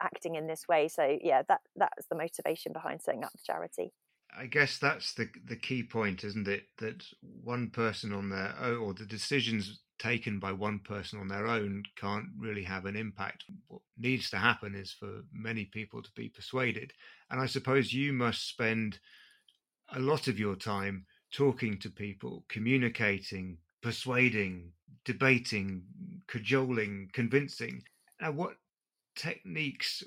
acting 0.00 0.36
in 0.36 0.46
this 0.46 0.66
way. 0.68 0.88
So, 0.88 1.18
yeah, 1.22 1.42
that 1.48 1.60
that's 1.76 2.06
the 2.08 2.16
motivation 2.16 2.72
behind 2.72 3.02
setting 3.02 3.24
up 3.24 3.32
the 3.32 3.42
charity. 3.44 3.92
I 4.36 4.46
guess 4.46 4.78
that's 4.78 5.14
the 5.14 5.28
the 5.44 5.56
key 5.56 5.82
point, 5.82 6.24
isn't 6.24 6.48
it? 6.48 6.64
That 6.78 7.04
one 7.20 7.70
person 7.70 8.12
on 8.12 8.28
their 8.28 8.54
own, 8.60 8.78
or 8.78 8.94
the 8.94 9.06
decisions 9.06 9.80
taken 9.98 10.38
by 10.38 10.50
one 10.50 10.78
person 10.78 11.20
on 11.20 11.28
their 11.28 11.46
own 11.46 11.82
can't 11.96 12.26
really 12.38 12.62
have 12.64 12.86
an 12.86 12.96
impact. 12.96 13.44
What 13.68 13.82
needs 13.98 14.30
to 14.30 14.38
happen 14.38 14.74
is 14.74 14.92
for 14.92 15.22
many 15.32 15.66
people 15.66 16.02
to 16.02 16.10
be 16.16 16.30
persuaded. 16.30 16.92
And 17.30 17.40
I 17.40 17.46
suppose 17.46 17.92
you 17.92 18.12
must 18.12 18.48
spend 18.48 18.98
a 19.92 20.00
lot 20.00 20.26
of 20.26 20.38
your 20.38 20.56
time 20.56 21.04
talking 21.30 21.78
to 21.80 21.90
people, 21.90 22.44
communicating, 22.48 23.58
persuading, 23.82 24.72
debating, 25.04 25.82
cajoling, 26.26 27.10
convincing. 27.12 27.82
Now, 28.20 28.32
what 28.32 28.54
techniques 29.14 30.02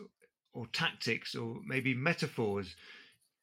or 0.53 0.67
tactics 0.67 1.35
or 1.35 1.57
maybe 1.65 1.93
metaphors 1.93 2.75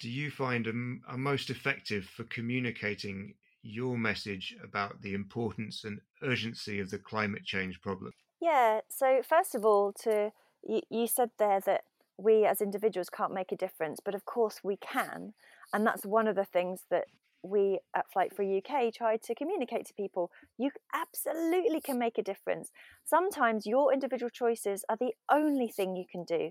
do 0.00 0.08
you 0.08 0.30
find 0.30 0.66
are, 0.66 1.18
most 1.18 1.50
effective 1.50 2.06
for 2.06 2.24
communicating 2.24 3.34
your 3.62 3.98
message 3.98 4.56
about 4.64 5.02
the 5.02 5.12
importance 5.12 5.84
and 5.84 6.00
urgency 6.22 6.80
of 6.80 6.90
the 6.90 6.98
climate 6.98 7.44
change 7.44 7.80
problem? 7.82 8.10
Yeah, 8.40 8.80
so 8.88 9.20
first 9.22 9.54
of 9.54 9.66
all, 9.66 9.92
to 10.04 10.32
you, 10.66 10.80
you 10.88 11.06
said 11.06 11.30
there 11.38 11.60
that 11.66 11.82
we 12.16 12.46
as 12.46 12.62
individuals 12.62 13.10
can't 13.10 13.34
make 13.34 13.52
a 13.52 13.56
difference, 13.56 14.00
but 14.02 14.14
of 14.14 14.24
course 14.24 14.60
we 14.64 14.76
can. 14.76 15.34
And 15.72 15.86
that's 15.86 16.06
one 16.06 16.26
of 16.26 16.36
the 16.36 16.46
things 16.46 16.84
that 16.90 17.04
we 17.42 17.80
at 17.94 18.10
Flight 18.12 18.34
Free 18.34 18.58
UK 18.58 18.92
try 18.92 19.16
to 19.16 19.34
communicate 19.34 19.86
to 19.86 19.94
people. 19.94 20.30
You 20.58 20.70
absolutely 20.94 21.80
can 21.80 21.98
make 21.98 22.18
a 22.18 22.22
difference. 22.22 22.70
Sometimes 23.04 23.66
your 23.66 23.92
individual 23.92 24.30
choices 24.30 24.84
are 24.88 24.96
the 24.96 25.12
only 25.30 25.68
thing 25.68 25.96
you 25.96 26.04
can 26.10 26.24
do 26.24 26.50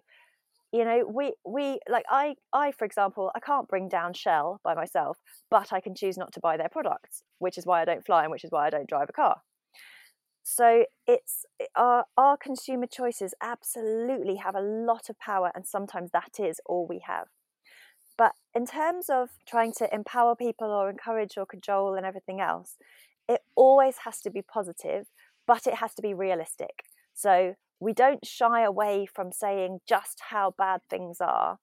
you 0.71 0.86
know 0.86 1.04
we 1.12 1.34
we 1.45 1.80
like 1.89 2.06
i 2.10 2.36
i 2.54 2.71
for 2.71 2.86
example 2.86 3.32
i 3.36 3.39
can't 3.39 3.67
bring 3.67 3.88
down 3.89 4.13
shell 4.13 4.60
by 4.63 4.73
myself 4.73 5.17
but 5.49 5.73
i 5.73 5.80
can 5.80 5.95
choose 5.95 6.17
not 6.17 6.32
to 6.32 6.39
buy 6.39 6.58
their 6.58 6.69
products 6.69 7.23
which 7.39 7.58
is 7.58 7.65
why 7.65 7.82
i 7.82 7.86
don't 7.86 8.06
fly 8.06 8.23
and 8.23 8.32
which 8.32 8.43
is 8.43 8.52
why 8.52 8.67
i 8.67 8.69
don't 8.69 8.88
drive 8.88 9.10
a 9.10 9.13
car 9.13 9.41
so 10.43 10.86
it's 11.08 11.45
our 11.75 12.06
our 12.17 12.38
consumer 12.38 12.88
choices 12.88 13.34
absolutely 13.41 14.36
have 14.36 14.56
a 14.56 14.62
lot 14.62 15.10
of 15.10 15.17
power 15.19 15.52
and 15.56 15.65
sometimes 15.65 16.12
that 16.12 16.39
is 16.39 16.60
all 16.65 16.86
we 16.88 17.02
have 17.06 17.28
in 18.56 18.66
terms 18.66 19.10
of 19.10 19.30
trying 19.48 19.74
to 19.74 19.94
empower 19.94 20.36
people 20.36 20.68
or 20.68 20.90
encourage 20.90 21.38
or 21.38 21.46
cajole 21.46 21.96
and 21.96 22.06
everything 22.06 22.42
else, 22.42 22.78
it 23.28 23.42
always 23.56 23.98
has 24.06 24.22
to 24.22 24.32
be 24.32 24.42
positive, 24.42 25.08
but 25.46 25.68
it 25.68 25.76
has 25.76 25.94
to 25.96 26.02
be 26.02 26.14
realistic. 26.14 26.84
So 27.14 27.56
we 27.80 27.94
don't 27.94 28.26
shy 28.26 28.64
away 28.64 29.06
from 29.06 29.32
saying 29.32 29.80
just 29.88 30.20
how 30.30 30.54
bad 30.58 30.82
things 30.90 31.18
are, 31.22 31.60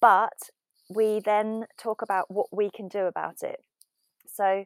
but 0.00 0.50
we 0.88 1.20
then 1.20 1.66
talk 1.78 2.02
about 2.02 2.30
what 2.30 2.46
we 2.52 2.70
can 2.70 2.88
do 2.88 3.06
about 3.06 3.42
it. 3.42 3.60
So 4.26 4.64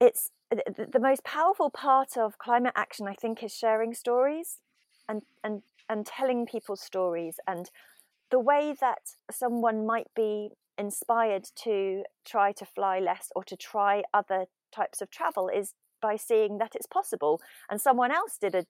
it's 0.00 0.30
the 0.50 1.00
most 1.00 1.24
powerful 1.24 1.70
part 1.70 2.16
of 2.16 2.38
climate 2.38 2.72
action, 2.74 3.06
I 3.06 3.14
think, 3.14 3.42
is 3.42 3.54
sharing 3.54 3.94
stories 3.94 4.58
and, 5.08 5.22
and, 5.44 5.62
and 5.88 6.06
telling 6.06 6.46
people 6.46 6.76
stories 6.76 7.36
and 7.46 7.70
the 8.30 8.40
way 8.40 8.74
that 8.80 8.98
someone 9.30 9.86
might 9.86 10.08
be 10.14 10.50
inspired 10.76 11.44
to 11.64 12.04
try 12.24 12.52
to 12.52 12.64
fly 12.64 13.00
less 13.00 13.30
or 13.34 13.42
to 13.44 13.56
try 13.56 14.02
other 14.14 14.46
types 14.72 15.00
of 15.00 15.10
travel 15.10 15.48
is 15.48 15.74
by 16.00 16.16
seeing 16.16 16.58
that 16.58 16.74
it's 16.74 16.86
possible. 16.86 17.40
And 17.70 17.80
someone 17.80 18.12
else 18.12 18.38
did 18.40 18.54
a 18.54 18.64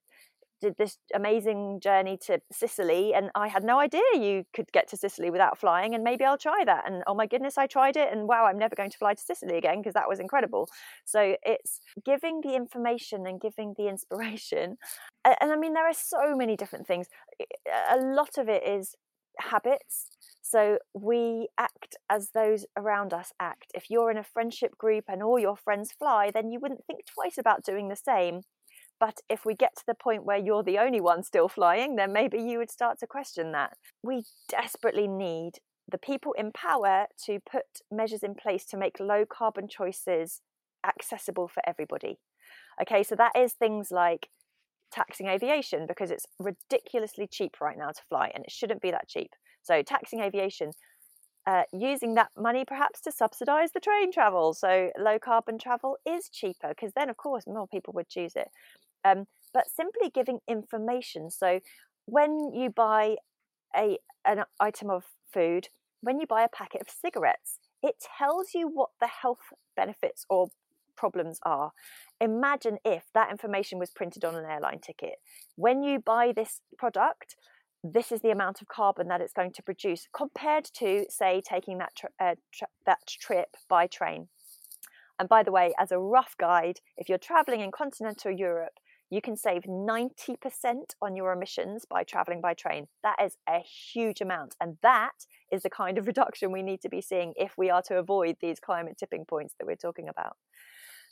did 0.61 0.77
this 0.77 0.99
amazing 1.14 1.81
journey 1.81 2.18
to 2.27 2.40
Sicily 2.51 3.14
and 3.14 3.31
I 3.35 3.49
had 3.49 3.62
no 3.62 3.79
idea 3.79 4.01
you 4.14 4.44
could 4.53 4.71
get 4.73 4.88
to 4.88 4.97
Sicily 4.97 5.31
without 5.31 5.59
flying 5.59 5.94
and 5.94 6.03
maybe 6.03 6.25
I'll 6.25 6.38
try 6.38 6.64
that. 6.64 6.85
And 6.87 7.03
oh 7.07 7.14
my 7.14 7.27
goodness 7.27 7.57
I 7.57 7.66
tried 7.66 7.97
it 7.97 8.12
and 8.12 8.27
wow 8.27 8.44
I'm 8.44 8.59
never 8.59 8.75
going 8.75 8.90
to 8.90 8.99
fly 8.99 9.14
to 9.14 9.23
Sicily 9.23 9.57
again 9.57 9.79
because 9.79 9.94
that 9.94 10.09
was 10.09 10.18
incredible. 10.18 10.68
So 11.05 11.37
it's 11.42 11.81
giving 12.05 12.40
the 12.40 12.55
information 12.55 13.27
and 13.27 13.40
giving 13.40 13.75
the 13.77 13.88
inspiration. 13.88 14.79
And 15.25 15.53
I 15.53 15.57
mean 15.57 15.75
there 15.75 15.88
are 15.88 15.94
so 15.94 16.35
many 16.35 16.57
different 16.57 16.87
things. 16.87 17.07
A 17.92 17.99
lot 17.99 18.38
of 18.38 18.49
it 18.49 18.66
is 18.66 18.94
habits 19.38 20.07
so 20.42 20.79
we 20.94 21.48
act 21.59 21.96
as 22.09 22.31
those 22.31 22.64
around 22.77 23.12
us 23.12 23.33
act 23.38 23.70
if 23.74 23.90
you're 23.90 24.11
in 24.11 24.16
a 24.16 24.24
friendship 24.24 24.77
group 24.79 25.05
and 25.09 25.22
all 25.22 25.38
your 25.38 25.57
friends 25.57 25.92
fly 25.92 26.31
then 26.33 26.51
you 26.51 26.59
wouldn't 26.61 26.85
think 26.87 27.01
twice 27.07 27.38
about 27.38 27.64
doing 27.64 27.88
the 27.88 27.96
same 27.96 28.42
but 29.01 29.20
if 29.29 29.44
we 29.44 29.55
get 29.55 29.77
to 29.77 29.85
the 29.87 29.94
point 29.94 30.24
where 30.24 30.38
you're 30.38 30.62
the 30.62 30.79
only 30.79 31.01
one 31.01 31.22
still 31.22 31.48
flying, 31.48 31.96
then 31.96 32.12
maybe 32.12 32.38
you 32.38 32.59
would 32.59 32.70
start 32.70 32.98
to 33.01 33.07
question 33.07 33.53
that. 33.53 33.77
We 34.03 34.24
desperately 34.48 35.07
need 35.07 35.53
the 35.90 35.98
people 35.98 36.33
in 36.33 36.53
power 36.53 37.07
to 37.27 37.38
put 37.51 37.64
measures 37.90 38.22
in 38.22 38.35
place 38.35 38.64
to 38.66 38.77
make 38.77 39.01
low 39.01 39.24
carbon 39.24 39.68
choices 39.68 40.40
accessible 40.87 41.48
for 41.48 41.62
everybody. 41.66 42.18
Okay, 42.83 43.03
so 43.03 43.14
that 43.14 43.33
is 43.37 43.53
things 43.53 43.90
like 43.90 44.29
taxing 44.92 45.29
aviation 45.29 45.87
because 45.87 46.11
it's 46.11 46.27
ridiculously 46.38 47.27
cheap 47.27 47.57
right 47.61 47.79
now 47.79 47.88
to 47.88 48.03
fly 48.09 48.31
and 48.35 48.44
it 48.44 48.51
shouldn't 48.51 48.83
be 48.83 48.90
that 48.90 49.09
cheap. 49.09 49.31
So, 49.62 49.83
taxing 49.83 50.20
aviation, 50.20 50.72
uh, 51.46 51.62
using 51.72 52.14
that 52.14 52.31
money 52.37 52.64
perhaps 52.66 53.01
to 53.03 53.12
subsidize 53.12 53.72
the 53.72 53.81
train 53.81 54.12
travel. 54.12 54.55
So, 54.55 54.90
low 54.98 55.18
carbon 55.18 55.59
travel 55.59 55.96
is 56.07 56.29
cheaper 56.29 56.68
because 56.68 56.92
then, 56.94 57.11
of 57.11 57.16
course, 57.16 57.44
more 57.46 57.66
people 57.68 57.92
would 57.94 58.09
choose 58.09 58.35
it 58.37 58.48
um, 59.05 59.27
but 59.53 59.64
simply 59.74 60.11
giving 60.14 60.40
information. 60.48 61.31
So 61.31 61.61
when 62.07 62.53
you 62.55 62.70
buy 62.70 63.16
a 63.77 63.98
an 64.24 64.44
item 64.61 64.90
of 64.90 65.05
food, 65.33 65.68
when 66.01 66.20
you 66.20 66.27
buy 66.27 66.42
a 66.42 66.48
packet 66.48 66.83
of 66.83 66.88
cigarettes, 66.90 67.59
it 67.83 67.96
tells 68.18 68.48
you 68.55 68.68
what 68.68 68.90
the 69.01 69.09
health 69.09 69.53
benefits 69.77 70.27
or 70.29 70.48
problems 70.96 71.38
are. 71.44 71.72
Imagine 72.20 72.78
if 72.85 73.04
that 73.14 73.31
information 73.31 73.78
was 73.78 73.90
printed 73.90 74.24
on 74.24 74.35
an 74.35 74.44
airline 74.44 74.81
ticket. 74.81 75.16
When 75.57 75.83
you 75.83 76.00
buy 76.00 76.33
this 76.35 76.61
product, 76.76 77.37
this 77.85 78.11
is 78.11 78.22
the 78.22 78.31
amount 78.31 78.61
of 78.61 78.68
carbon 78.68 79.09
that 79.09 79.20
it's 79.20 79.33
going 79.33 79.52
to 79.52 79.62
produce 79.62 80.09
compared 80.12 80.64
to, 80.78 81.04
say, 81.09 81.40
taking 81.40 81.78
that 81.78 81.94
tri- 81.96 82.11
uh, 82.20 82.35
tri- 82.52 82.68
that 82.87 83.07
trip 83.07 83.57
by 83.68 83.87
train. 83.87 84.28
And 85.18 85.28
by 85.28 85.42
the 85.42 85.52
way, 85.52 85.74
as 85.78 85.92
a 85.92 85.98
rough 85.98 86.35
guide, 86.38 86.81
if 86.96 87.09
you're 87.09 87.18
traveling 87.18 87.61
in 87.61 87.70
continental 87.70 88.31
Europe, 88.31 88.74
you 89.11 89.22
can 89.22 89.37
save 89.37 89.62
90% 89.62 90.26
on 91.00 91.16
your 91.16 91.33
emissions 91.33 91.87
by 91.88 92.04
traveling 92.04 92.40
by 92.40 92.54
train. 92.54 92.88
That 93.02 93.16
is 93.24 93.37
a 93.48 93.61
huge 93.61 94.20
amount. 94.20 94.54
And 94.61 94.76
that 94.83 95.26
is 95.50 95.62
the 95.62 95.70
kind 95.70 95.98
of 95.98 96.07
reduction 96.07 96.52
we 96.52 96.62
need 96.62 96.83
to 96.83 96.88
be 96.88 97.00
seeing 97.00 97.33
if 97.37 97.57
we 97.57 97.70
are 97.70 97.83
to 97.83 97.98
avoid 97.98 98.37
these 98.40 98.61
climate 98.61 98.96
tipping 98.98 99.24
points 99.24 99.54
that 99.59 99.66
we're 99.66 99.76
talking 99.76 100.09
about. 100.09 100.37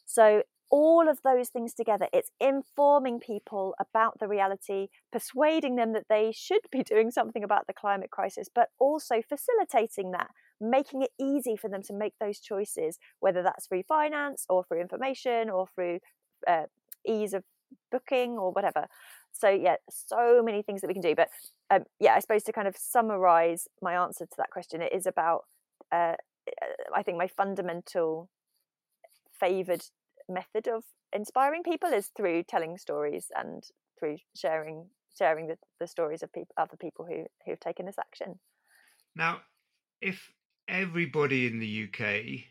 So, 0.04 0.42
all 0.70 1.08
of 1.08 1.20
those 1.22 1.48
things 1.48 1.74
together, 1.74 2.08
it's 2.12 2.30
informing 2.40 3.20
people 3.20 3.74
about 3.80 4.18
the 4.18 4.28
reality, 4.28 4.88
persuading 5.12 5.76
them 5.76 5.92
that 5.92 6.06
they 6.08 6.32
should 6.34 6.62
be 6.70 6.82
doing 6.84 7.10
something 7.10 7.44
about 7.44 7.66
the 7.66 7.72
climate 7.72 8.10
crisis, 8.10 8.48
but 8.52 8.68
also 8.78 9.22
facilitating 9.28 10.12
that, 10.12 10.30
making 10.60 11.02
it 11.02 11.10
easy 11.20 11.56
for 11.56 11.68
them 11.68 11.82
to 11.82 11.92
make 11.92 12.14
those 12.20 12.40
choices, 12.40 12.98
whether 13.20 13.42
that's 13.42 13.66
through 13.66 13.82
finance 13.84 14.44
or 14.48 14.64
through 14.64 14.80
information 14.80 15.50
or 15.50 15.66
through 15.74 15.98
uh, 16.46 16.64
ease 17.06 17.32
of 17.32 17.44
booking 17.90 18.38
or 18.38 18.52
whatever. 18.52 18.86
So 19.32 19.48
yeah, 19.48 19.76
so 19.90 20.42
many 20.42 20.62
things 20.62 20.80
that 20.80 20.88
we 20.88 20.94
can 20.94 21.02
do. 21.02 21.14
But 21.14 21.28
um, 21.70 21.84
yeah, 22.00 22.14
I 22.14 22.20
suppose 22.20 22.42
to 22.44 22.52
kind 22.52 22.68
of 22.68 22.76
summarize 22.76 23.68
my 23.82 23.94
answer 23.94 24.24
to 24.24 24.36
that 24.38 24.50
question, 24.50 24.80
it 24.80 24.92
is 24.94 25.06
about 25.06 25.44
uh, 25.92 26.14
I 26.94 27.02
think 27.02 27.18
my 27.18 27.28
fundamental 27.28 28.28
favored 29.38 29.82
method 30.28 30.68
of 30.68 30.84
inspiring 31.12 31.62
people 31.62 31.90
is 31.90 32.10
through 32.16 32.42
telling 32.44 32.76
stories 32.78 33.26
and 33.34 33.64
through 33.98 34.18
sharing 34.34 34.86
sharing 35.16 35.46
the, 35.46 35.56
the 35.80 35.86
stories 35.86 36.22
of 36.22 36.32
people 36.32 36.54
other 36.58 36.76
people 36.76 37.06
who 37.06 37.24
who've 37.44 37.60
taken 37.60 37.86
this 37.86 37.98
action. 37.98 38.38
Now, 39.14 39.40
if 40.00 40.30
everybody 40.68 41.46
in 41.46 41.58
the 41.58 41.88
UK 41.88 42.44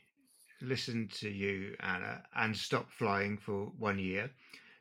listened 0.62 1.12
to 1.12 1.30
you, 1.30 1.76
Anna, 1.80 2.24
and 2.36 2.56
stopped 2.56 2.94
flying 2.94 3.38
for 3.38 3.66
one 3.78 4.00
year, 4.00 4.32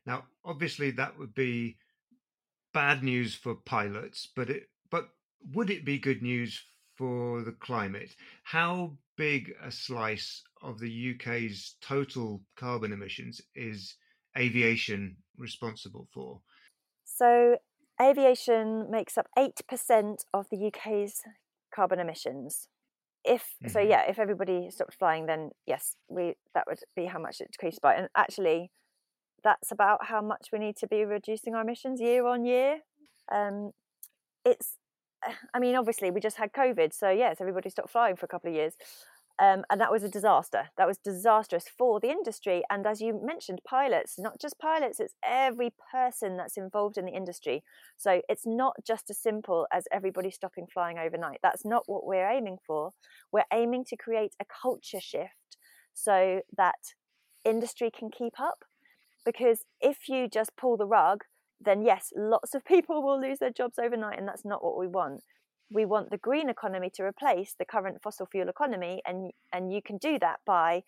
now, 0.07 0.25
obviously, 0.45 0.91
that 0.93 1.19
would 1.19 1.35
be 1.35 1.79
bad 2.73 3.03
news 3.03 3.35
for 3.35 3.55
pilots, 3.55 4.29
but 4.35 4.51
it 4.51 4.69
but 4.91 5.09
would 5.53 5.71
it 5.71 5.85
be 5.85 5.99
good 5.99 6.23
news 6.23 6.63
for 6.95 7.43
the 7.43 7.53
climate? 7.53 8.15
How 8.43 8.99
big 9.17 9.53
a 9.63 9.71
slice 9.71 10.43
of 10.63 10.79
the 10.81 11.15
UK's 11.15 11.77
total 11.81 12.43
carbon 12.57 12.93
emissions 12.93 13.41
is 13.55 13.97
aviation 14.37 15.17
responsible 15.37 16.09
for? 16.13 16.41
So, 17.05 17.57
aviation 18.01 18.91
makes 18.91 19.17
up 19.17 19.29
8% 19.39 20.17
of 20.33 20.47
the 20.51 20.67
UK's 20.67 21.23
carbon 21.75 22.01
emissions. 22.01 22.69
If 23.25 23.43
mm-hmm. 23.43 23.69
so, 23.69 23.81
yeah, 23.81 24.03
if 24.09 24.19
everybody 24.19 24.69
stopped 24.71 24.95
flying, 24.99 25.27
then 25.27 25.51
yes, 25.67 25.97
we 26.09 26.35
that 26.55 26.65
would 26.67 26.79
be 26.95 27.07
how 27.07 27.19
much 27.19 27.41
it 27.41 27.53
decreased 27.53 27.81
by. 27.81 27.95
And 27.95 28.09
actually, 28.17 28.71
that's 29.43 29.71
about 29.71 30.07
how 30.07 30.21
much 30.23 30.49
we 30.53 30.59
need 30.59 30.77
to 30.77 30.87
be 30.87 31.05
reducing 31.05 31.55
our 31.55 31.63
emissions 31.63 32.01
year 32.01 32.27
on 32.27 32.45
year. 32.45 32.81
Um, 33.33 33.71
it's, 34.45 34.77
I 35.55 35.59
mean, 35.59 35.77
obviously 35.77 36.11
we 36.11 36.21
just 36.21 36.37
had 36.37 36.53
COVID, 36.53 36.93
so 36.93 37.11
yes, 37.11 37.37
everybody 37.41 37.71
stopped 37.71 37.91
flying 37.91 38.17
for 38.17 38.27
a 38.27 38.29
couple 38.29 38.51
of 38.51 38.57
years. 38.57 38.75
Um, 39.41 39.65
and 39.69 39.81
that 39.81 39.91
was 39.91 40.05
a 40.05 40.09
disaster. 40.09 40.69
That 40.77 40.87
was 40.87 40.97
disastrous 40.99 41.65
for 41.77 41.99
the 41.99 42.09
industry. 42.09 42.63
And 42.71 42.87
as 42.87 43.01
you 43.01 43.21
mentioned, 43.21 43.63
pilots, 43.67 44.15
not 44.17 44.41
just 44.41 44.61
pilots, 44.61 45.01
it's 45.01 45.15
every 45.25 45.73
person 45.91 46.37
that's 46.37 46.57
involved 46.57 46.99
in 46.99 47.05
the 47.05 47.13
industry. 47.13 47.65
So 47.97 48.23
it's 48.29 48.47
not 48.47 48.77
just 48.87 49.11
as 49.11 49.19
simple 49.19 49.67
as 49.73 49.87
everybody 49.93 50.31
stopping 50.31 50.69
flying 50.73 50.99
overnight. 51.01 51.41
That's 51.43 51.65
not 51.65 51.83
what 51.87 52.07
we're 52.07 52.31
aiming 52.31 52.59
for. 52.65 52.93
We're 53.33 53.43
aiming 53.53 53.87
to 53.87 53.97
create 53.97 54.35
a 54.41 54.45
culture 54.63 55.01
shift 55.01 55.57
so 55.95 56.43
that 56.57 56.95
industry 57.45 57.91
can 57.91 58.11
keep 58.11 58.39
up 58.39 58.65
because 59.25 59.65
if 59.81 60.09
you 60.09 60.29
just 60.29 60.57
pull 60.57 60.77
the 60.77 60.87
rug, 60.87 61.25
then 61.61 61.83
yes, 61.83 62.13
lots 62.17 62.55
of 62.55 62.65
people 62.75 63.03
will 63.03 63.21
lose 63.21 63.39
their 63.39 63.51
jobs 63.51 63.79
overnight, 63.79 64.19
and 64.19 64.29
that's 64.29 64.45
not 64.45 64.65
what 64.65 64.79
we 64.79 64.87
want. 64.87 65.23
We 65.71 65.85
want 65.85 66.11
the 66.11 66.19
green 66.19 66.49
economy 66.49 66.91
to 66.95 67.03
replace 67.03 67.55
the 67.59 67.65
current 67.65 68.03
fossil 68.03 68.27
fuel 68.27 68.49
economy, 68.49 69.03
and 69.07 69.31
and 69.53 69.73
you 69.73 69.83
can 69.83 69.99
do 69.99 70.19
that 70.21 70.41
by 70.47 70.83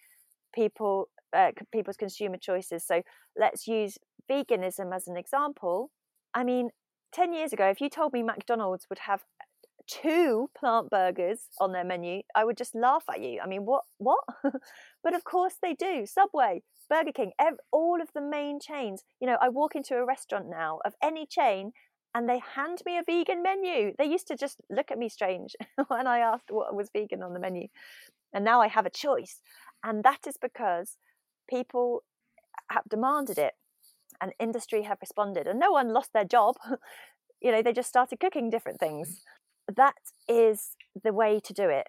people 0.54 1.08
uh, 1.36 1.52
people's 1.72 1.96
consumer 1.96 2.36
choices. 2.38 2.84
So 2.84 3.02
let's 3.36 3.66
use 3.66 3.98
veganism 4.30 4.94
as 4.94 5.08
an 5.08 5.16
example. 5.16 5.90
I 6.34 6.44
mean, 6.44 6.70
ten 7.12 7.32
years 7.32 7.52
ago, 7.52 7.66
if 7.68 7.80
you 7.80 7.88
told 7.88 8.12
me 8.12 8.22
McDonald's 8.22 8.86
would 8.88 9.00
have 9.00 9.22
two 9.86 10.50
plant 10.58 10.90
burgers 10.90 11.40
on 11.60 11.72
their 11.72 11.84
menu, 11.84 12.22
I 12.34 12.44
would 12.44 12.56
just 12.56 12.74
laugh 12.74 13.04
at 13.10 13.20
you. 13.20 13.40
I 13.42 13.46
mean, 13.46 13.64
what 13.64 13.84
what? 13.98 14.24
but 15.02 15.14
of 15.14 15.24
course 15.24 15.54
they 15.62 15.74
do. 15.74 16.06
Subway, 16.06 16.62
Burger 16.88 17.12
King, 17.12 17.32
ev- 17.38 17.60
all 17.72 18.00
of 18.00 18.08
the 18.14 18.20
main 18.20 18.60
chains. 18.60 19.02
You 19.20 19.26
know, 19.26 19.38
I 19.40 19.48
walk 19.48 19.74
into 19.76 19.96
a 19.96 20.04
restaurant 20.04 20.46
now 20.48 20.80
of 20.84 20.94
any 21.02 21.26
chain 21.26 21.72
and 22.14 22.28
they 22.28 22.40
hand 22.54 22.82
me 22.86 22.96
a 22.96 23.02
vegan 23.04 23.42
menu. 23.42 23.92
They 23.98 24.06
used 24.06 24.26
to 24.28 24.36
just 24.36 24.60
look 24.70 24.90
at 24.90 24.98
me 24.98 25.08
strange 25.08 25.54
when 25.88 26.06
I 26.06 26.20
asked 26.20 26.50
what 26.50 26.74
was 26.74 26.90
vegan 26.92 27.22
on 27.22 27.34
the 27.34 27.40
menu. 27.40 27.68
And 28.32 28.44
now 28.44 28.60
I 28.60 28.68
have 28.68 28.86
a 28.86 28.90
choice. 28.90 29.40
And 29.84 30.02
that 30.04 30.26
is 30.26 30.36
because 30.40 30.96
people 31.48 32.02
have 32.70 32.84
demanded 32.88 33.38
it 33.38 33.54
and 34.20 34.32
industry 34.40 34.82
have 34.82 34.98
responded 35.00 35.46
and 35.46 35.60
no 35.60 35.72
one 35.72 35.92
lost 35.92 36.12
their 36.12 36.24
job. 36.24 36.56
you 37.40 37.52
know, 37.52 37.62
they 37.62 37.72
just 37.72 37.88
started 37.88 38.18
cooking 38.18 38.50
different 38.50 38.80
things. 38.80 39.20
That 39.74 39.94
is 40.28 40.76
the 41.02 41.12
way 41.12 41.40
to 41.40 41.52
do 41.52 41.68
it. 41.68 41.88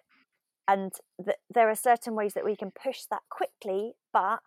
and 0.68 0.92
th- 1.24 1.38
there 1.48 1.70
are 1.70 1.74
certain 1.74 2.14
ways 2.14 2.34
that 2.34 2.44
we 2.44 2.54
can 2.54 2.70
push 2.70 3.00
that 3.10 3.22
quickly, 3.30 3.94
but 4.12 4.40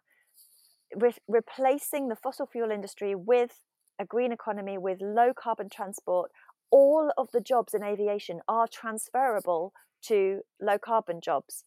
re- 0.96 1.16
replacing 1.28 2.10
the 2.10 2.16
fossil 2.16 2.46
fuel 2.46 2.72
industry 2.72 3.16
with 3.16 3.62
a 4.00 4.06
green 4.06 4.32
economy 4.32 4.78
with 4.78 5.02
low 5.02 5.34
carbon 5.34 5.68
transport, 5.70 6.32
all 6.70 7.12
of 7.18 7.30
the 7.34 7.42
jobs 7.42 7.74
in 7.74 7.84
aviation 7.84 8.40
are 8.48 8.68
transferable 8.68 9.74
to 10.04 10.42
low 10.62 10.78
carbon 10.78 11.20
jobs, 11.22 11.64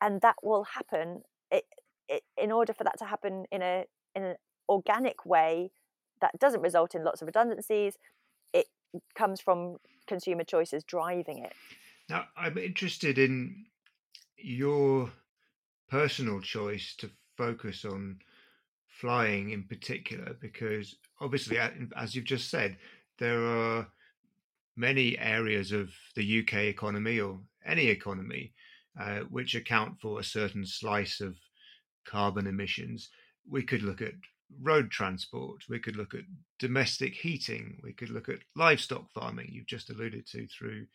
and 0.00 0.20
that 0.20 0.36
will 0.42 0.64
happen. 0.64 1.22
It, 1.50 1.64
it, 2.08 2.22
in 2.36 2.52
order 2.52 2.72
for 2.72 2.84
that 2.84 2.98
to 2.98 3.04
happen 3.06 3.44
in 3.50 3.62
a 3.62 3.84
in 4.14 4.22
an 4.24 4.36
organic 4.68 5.26
way 5.26 5.70
that 6.20 6.38
doesn't 6.38 6.62
result 6.62 6.94
in 6.94 7.04
lots 7.04 7.20
of 7.22 7.26
redundancies, 7.26 7.96
comes 9.14 9.40
from 9.40 9.76
consumer 10.06 10.44
choices 10.44 10.84
driving 10.84 11.38
it. 11.44 11.52
Now, 12.08 12.24
I'm 12.36 12.56
interested 12.56 13.18
in 13.18 13.66
your 14.36 15.10
personal 15.90 16.40
choice 16.40 16.94
to 16.98 17.10
focus 17.36 17.84
on 17.84 18.18
flying 18.88 19.50
in 19.50 19.64
particular, 19.64 20.36
because 20.40 20.96
obviously, 21.20 21.58
as 21.96 22.14
you've 22.14 22.24
just 22.24 22.50
said, 22.50 22.76
there 23.18 23.44
are 23.44 23.88
many 24.76 25.18
areas 25.18 25.72
of 25.72 25.90
the 26.14 26.40
UK 26.40 26.54
economy 26.64 27.20
or 27.20 27.38
any 27.66 27.88
economy 27.88 28.52
uh, 28.98 29.20
which 29.30 29.54
account 29.54 30.00
for 30.00 30.18
a 30.18 30.24
certain 30.24 30.64
slice 30.64 31.20
of 31.20 31.36
carbon 32.04 32.46
emissions. 32.46 33.10
We 33.48 33.62
could 33.62 33.82
look 33.82 34.00
at 34.00 34.14
road 34.62 34.90
transport, 34.90 35.62
we 35.68 35.78
could 35.78 35.96
look 35.96 36.14
at 36.14 36.22
domestic 36.58 37.14
heating, 37.14 37.78
we 37.82 37.92
could 37.92 38.10
look 38.10 38.28
at 38.28 38.38
livestock 38.56 39.10
farming, 39.12 39.48
you've 39.50 39.66
just 39.66 39.90
alluded 39.90 40.26
to 40.28 40.46
through 40.48 40.86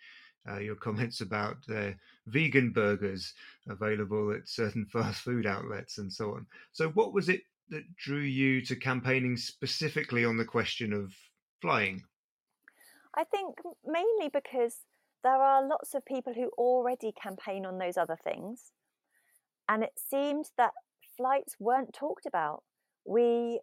uh, 0.49 0.59
your 0.59 0.75
comments 0.87 1.21
about 1.21 1.57
uh, 1.73 1.91
vegan 2.27 2.71
burgers 2.71 3.33
available 3.69 4.33
at 4.33 4.47
certain 4.47 4.85
fast 4.91 5.21
food 5.21 5.45
outlets 5.45 5.97
and 5.97 6.11
so 6.11 6.31
on. 6.31 6.45
So, 6.71 6.89
what 6.89 7.13
was 7.13 7.29
it 7.29 7.41
that 7.69 7.95
drew 7.95 8.19
you 8.19 8.61
to 8.65 8.75
campaigning 8.75 9.37
specifically 9.37 10.25
on 10.25 10.37
the 10.37 10.45
question 10.45 10.93
of 10.93 11.13
flying? 11.61 12.03
I 13.15 13.23
think 13.23 13.57
mainly 13.85 14.29
because 14.31 14.77
there 15.23 15.41
are 15.41 15.65
lots 15.65 15.95
of 15.95 16.05
people 16.05 16.33
who 16.33 16.49
already 16.57 17.13
campaign 17.13 17.65
on 17.65 17.77
those 17.77 17.97
other 17.97 18.17
things. 18.21 18.71
And 19.69 19.83
it 19.83 19.93
seemed 19.95 20.45
that 20.57 20.73
flights 21.15 21.55
weren't 21.59 21.93
talked 21.93 22.25
about. 22.25 22.63
We 23.05 23.59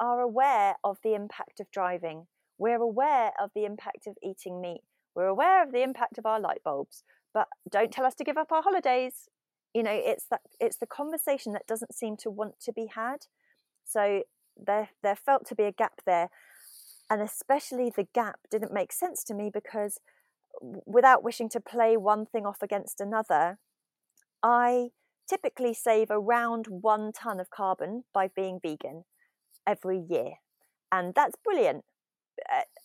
are 0.00 0.20
aware 0.20 0.76
of 0.82 0.98
the 1.02 1.14
impact 1.14 1.60
of 1.60 1.70
driving, 1.70 2.26
we're 2.58 2.82
aware 2.82 3.32
of 3.40 3.50
the 3.54 3.64
impact 3.64 4.06
of 4.06 4.16
eating 4.22 4.60
meat, 4.60 4.82
we're 5.14 5.26
aware 5.26 5.62
of 5.62 5.72
the 5.72 5.82
impact 5.82 6.18
of 6.18 6.26
our 6.26 6.40
light 6.40 6.62
bulbs, 6.64 7.04
but 7.32 7.48
don't 7.70 7.92
tell 7.92 8.04
us 8.04 8.14
to 8.16 8.24
give 8.24 8.36
up 8.36 8.52
our 8.52 8.62
holidays. 8.62 9.28
You 9.74 9.82
know, 9.82 9.92
it's 9.92 10.26
that 10.30 10.42
it's 10.60 10.76
the 10.76 10.86
conversation 10.86 11.52
that 11.52 11.66
doesn't 11.66 11.94
seem 11.94 12.16
to 12.18 12.30
want 12.30 12.60
to 12.60 12.72
be 12.72 12.86
had. 12.94 13.26
So 13.84 14.22
there 14.56 14.90
there 15.02 15.16
felt 15.16 15.46
to 15.46 15.54
be 15.54 15.64
a 15.64 15.72
gap 15.72 16.02
there. 16.06 16.30
And 17.10 17.20
especially 17.20 17.92
the 17.94 18.06
gap 18.14 18.40
didn't 18.50 18.72
make 18.72 18.92
sense 18.92 19.24
to 19.24 19.34
me 19.34 19.50
because 19.52 19.98
without 20.86 21.22
wishing 21.22 21.48
to 21.50 21.60
play 21.60 21.96
one 21.96 22.24
thing 22.24 22.46
off 22.46 22.62
against 22.62 23.00
another, 23.00 23.58
I 24.42 24.90
typically 25.28 25.74
save 25.74 26.08
around 26.10 26.66
one 26.68 27.12
ton 27.12 27.40
of 27.40 27.50
carbon 27.50 28.04
by 28.12 28.28
being 28.28 28.58
vegan 28.62 29.04
every 29.66 29.98
year. 29.98 30.34
And 30.92 31.14
that's 31.14 31.36
brilliant. 31.42 31.84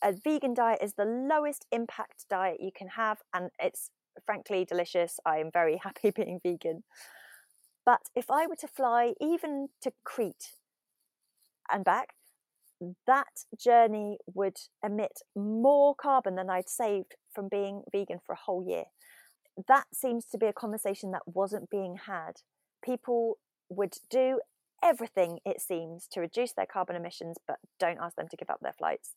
A, 0.04 0.13
vegan 0.23 0.54
diet 0.54 0.80
is 0.82 0.93
the 0.93 1.06
lowest 1.06 1.65
impact 1.71 2.25
diet 2.30 2.58
you 2.60 2.71
can 2.75 2.89
have, 2.89 3.19
and 3.34 3.49
it's 3.60 3.89
frankly 4.25 4.65
delicious. 4.65 5.19
I 5.25 5.38
am 5.38 5.49
very 5.52 5.78
happy 5.84 6.12
being 6.12 6.39
vegan. 6.41 6.84
But 7.86 8.02
if 8.15 8.30
I 8.30 8.45
were 8.45 8.56
to 8.58 8.67
fly 8.67 9.13
even 9.19 9.69
to 9.82 9.91
Crete 10.04 10.54
and 11.71 11.84
back, 11.84 12.10
that 13.08 13.45
journey 13.60 14.17
would 14.34 14.58
emit 14.84 15.19
more 15.36 15.95
carbon 15.95 16.36
than 16.36 16.49
I'd 16.49 16.69
saved 16.69 17.15
from 17.34 17.49
being 17.49 17.84
vegan 17.91 18.19
for 18.25 18.34
a 18.34 18.39
whole 18.45 18.65
year. 18.65 18.86
That 19.68 19.86
seems 19.94 20.26
to 20.28 20.38
be 20.38 20.46
a 20.48 20.54
conversation 20.54 21.12
that 21.12 21.24
wasn't 21.28 21.70
being 21.70 21.98
had. 22.06 22.42
People 22.84 23.38
would 23.70 23.96
do 24.10 24.40
everything, 24.84 25.40
it 25.46 25.62
seems, 25.62 26.08
to 26.12 26.22
reduce 26.22 26.54
their 26.54 26.66
carbon 26.66 26.96
emissions, 26.96 27.38
but 27.48 27.58
don't 27.80 28.00
ask 28.02 28.16
them 28.16 28.28
to 28.30 28.38
give 28.38 28.50
up 28.50 28.60
their 28.62 28.74
flights. 28.74 29.14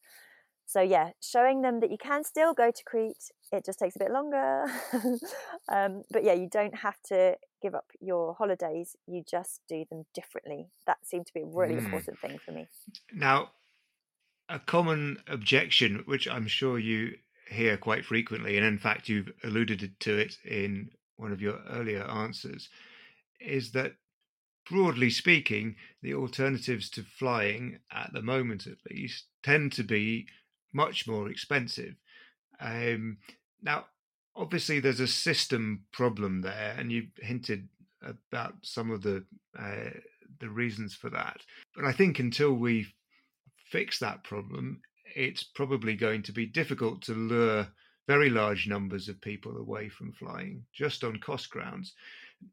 So, 0.66 0.81
yeah, 0.81 1.11
showing 1.21 1.62
them 1.62 1.81
that 1.81 1.90
you 1.90 1.99
can 1.99 2.25
still 2.25 2.55
go 2.55 2.71
to 2.71 2.85
Crete, 2.85 3.31
it 3.53 3.64
just 3.64 3.79
takes 3.79 3.97
a 3.97 3.99
bit 3.99 4.11
longer. 4.11 4.64
um, 5.68 6.03
but 6.11 6.25
yeah, 6.25 6.33
you 6.33 6.49
don't 6.49 6.77
have 6.77 6.97
to 7.09 7.37
give 7.61 7.75
up 7.75 7.87
your 8.01 8.35
holidays, 8.35 8.97
you 9.07 9.23
just 9.29 9.61
do 9.68 9.85
them 9.90 10.05
differently. 10.14 10.68
That 10.87 10.99
seemed 11.05 11.27
to 11.27 11.35
be 11.35 11.40
a 11.40 11.47
really 11.47 11.75
mm. 11.75 11.85
important 11.85 12.18
thing 12.21 12.38
for 12.45 12.53
me. 12.53 12.68
Now, 13.12 13.51
a 14.49 14.59
common 14.59 15.18
objection, 15.27 16.03
which 16.07 16.29
I'm 16.29 16.47
sure 16.47 16.79
you 16.79 17.16
hear 17.53 17.77
quite 17.77 18.05
frequently, 18.05 18.57
and 18.57 18.67
in 18.67 18.79
fact, 18.79 19.09
you've 19.09 19.33
alluded 19.45 19.95
to 20.01 20.19
it 20.19 20.37
in 20.45 20.91
one 21.17 21.33
of 21.33 21.41
your 21.41 21.61
earlier 21.71 22.03
answers, 22.05 22.69
is 23.41 23.73
that 23.73 23.95
broadly 24.69 25.11
speaking, 25.11 25.77
the 26.03 26.15
alternatives 26.15 26.88
to 26.91 27.03
flying, 27.03 27.79
at 27.93 28.11
the 28.12 28.23
moment 28.23 28.67
at 28.67 28.79
least, 28.91 29.27
tend 29.43 29.73
to 29.73 29.83
be 29.83 30.27
much 30.73 31.07
more 31.07 31.29
expensive. 31.29 31.95
Um, 32.61 33.19
now, 33.62 33.87
obviously, 34.35 34.81
there's 34.81 35.01
a 35.01 35.07
system 35.07 35.85
problem 35.93 36.43
there, 36.43 36.75
and 36.79 36.91
you 36.91 37.09
hinted 37.21 37.69
about 38.03 38.55
some 38.62 38.91
of 38.91 39.03
the 39.03 39.25
uh, 39.59 39.91
the 40.41 40.49
reasons 40.49 40.95
for 40.95 41.11
that. 41.11 41.41
But 41.75 41.85
I 41.85 41.93
think 41.93 42.19
until 42.19 42.53
we 42.53 42.87
fix 43.71 43.99
that 43.99 44.25
problem, 44.25 44.81
it's 45.14 45.42
probably 45.42 45.94
going 45.94 46.22
to 46.22 46.33
be 46.33 46.46
difficult 46.46 47.03
to 47.03 47.14
lure 47.14 47.68
very 48.09 48.31
large 48.31 48.66
numbers 48.66 49.09
of 49.09 49.20
people 49.20 49.57
away 49.57 49.88
from 49.88 50.12
flying 50.12 50.64
just 50.72 51.05
on 51.05 51.18
cost 51.18 51.51
grounds. 51.51 51.94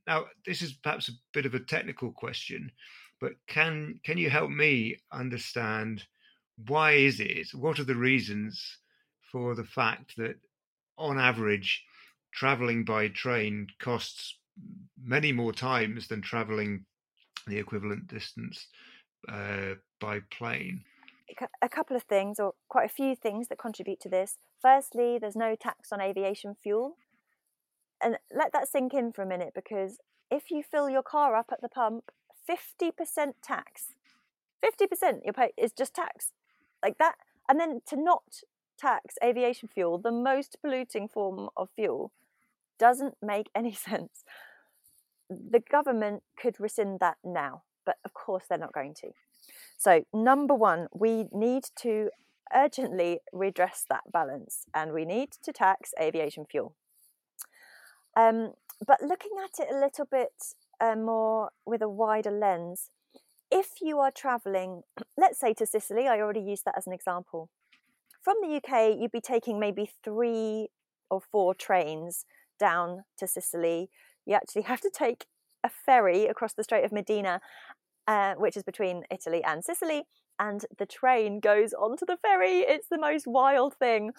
Now, 0.05 0.25
this 0.45 0.61
is 0.61 0.73
perhaps 0.73 1.09
a 1.09 1.13
bit 1.33 1.45
of 1.45 1.55
a 1.55 1.59
technical 1.59 2.11
question, 2.11 2.71
but 3.19 3.33
can 3.47 3.99
can 4.03 4.17
you 4.17 4.29
help 4.29 4.51
me 4.51 4.97
understand 5.11 6.03
why 6.67 6.91
is 6.91 7.19
it? 7.19 7.53
What 7.53 7.79
are 7.79 7.85
the 7.85 7.95
reasons 7.95 8.77
for 9.31 9.55
the 9.55 9.63
fact 9.63 10.15
that, 10.17 10.35
on 10.97 11.17
average, 11.17 11.83
traveling 12.31 12.83
by 12.83 13.07
train 13.07 13.67
costs 13.79 14.37
many 15.01 15.31
more 15.31 15.53
times 15.53 16.07
than 16.07 16.21
traveling 16.21 16.85
the 17.47 17.57
equivalent 17.57 18.07
distance 18.07 18.67
uh, 19.27 19.75
by 19.99 20.19
plane? 20.31 20.83
A 21.61 21.69
couple 21.69 21.95
of 21.95 22.03
things, 22.03 22.39
or 22.39 22.53
quite 22.67 22.85
a 22.85 22.93
few 22.93 23.15
things, 23.15 23.47
that 23.47 23.57
contribute 23.57 23.99
to 24.01 24.09
this. 24.09 24.37
Firstly, 24.61 25.17
there's 25.19 25.35
no 25.35 25.55
tax 25.55 25.91
on 25.91 26.01
aviation 26.01 26.55
fuel. 26.55 26.97
And 28.01 28.17
let 28.33 28.53
that 28.53 28.67
sink 28.67 28.93
in 28.93 29.11
for 29.11 29.21
a 29.21 29.27
minute 29.27 29.51
because 29.53 29.97
if 30.31 30.51
you 30.51 30.63
fill 30.63 30.89
your 30.89 31.03
car 31.03 31.35
up 31.35 31.47
at 31.51 31.61
the 31.61 31.69
pump, 31.69 32.11
50% 32.49 33.33
tax. 33.43 33.93
50% 34.63 35.19
you 35.25 35.33
pay 35.33 35.51
is 35.57 35.71
just 35.71 35.93
tax. 35.93 36.31
Like 36.83 36.97
that. 36.97 37.15
And 37.47 37.59
then 37.59 37.81
to 37.87 37.95
not 37.95 38.41
tax 38.77 39.15
aviation 39.23 39.67
fuel, 39.67 39.97
the 39.97 40.11
most 40.11 40.57
polluting 40.61 41.07
form 41.07 41.49
of 41.57 41.69
fuel, 41.75 42.11
doesn't 42.77 43.15
make 43.21 43.49
any 43.55 43.73
sense. 43.73 44.23
The 45.29 45.59
government 45.59 46.23
could 46.41 46.59
rescind 46.59 46.99
that 47.01 47.17
now, 47.23 47.63
but 47.85 47.97
of 48.03 48.13
course 48.13 48.45
they're 48.49 48.57
not 48.57 48.73
going 48.73 48.95
to. 48.95 49.09
So, 49.77 50.03
number 50.13 50.53
one, 50.53 50.87
we 50.93 51.25
need 51.31 51.63
to 51.81 52.09
urgently 52.53 53.19
redress 53.31 53.85
that 53.89 54.11
balance 54.11 54.65
and 54.73 54.91
we 54.91 55.05
need 55.05 55.29
to 55.43 55.53
tax 55.53 55.93
aviation 55.99 56.45
fuel. 56.45 56.75
Um, 58.15 58.53
but 58.85 59.01
looking 59.01 59.31
at 59.43 59.59
it 59.59 59.73
a 59.73 59.79
little 59.79 60.05
bit 60.05 60.33
uh, 60.81 60.95
more 60.95 61.51
with 61.65 61.81
a 61.81 61.89
wider 61.89 62.31
lens, 62.31 62.89
if 63.51 63.81
you 63.81 63.99
are 63.99 64.11
traveling, 64.11 64.83
let's 65.17 65.39
say 65.39 65.53
to 65.55 65.65
Sicily, 65.65 66.07
I 66.07 66.19
already 66.19 66.41
used 66.41 66.65
that 66.65 66.77
as 66.77 66.87
an 66.87 66.93
example. 66.93 67.49
From 68.21 68.35
the 68.41 68.55
UK, 68.57 68.99
you'd 68.99 69.11
be 69.11 69.21
taking 69.21 69.59
maybe 69.59 69.89
three 70.03 70.69
or 71.09 71.21
four 71.21 71.55
trains 71.55 72.25
down 72.59 73.05
to 73.17 73.27
Sicily. 73.27 73.89
You 74.25 74.35
actually 74.35 74.63
have 74.63 74.81
to 74.81 74.91
take 74.93 75.25
a 75.63 75.69
ferry 75.69 76.25
across 76.25 76.53
the 76.53 76.63
Strait 76.63 76.85
of 76.85 76.91
Messina 76.91 77.41
uh, 78.09 78.33
which 78.35 78.57
is 78.57 78.63
between 78.63 79.03
Italy 79.11 79.43
and 79.43 79.63
Sicily. 79.63 80.03
And 80.39 80.65
the 80.79 80.87
train 80.87 81.39
goes 81.39 81.73
onto 81.73 82.05
the 82.05 82.17
ferry. 82.17 82.61
It's 82.61 82.87
the 82.89 82.97
most 82.97 83.27
wild 83.27 83.75
thing. 83.75 84.11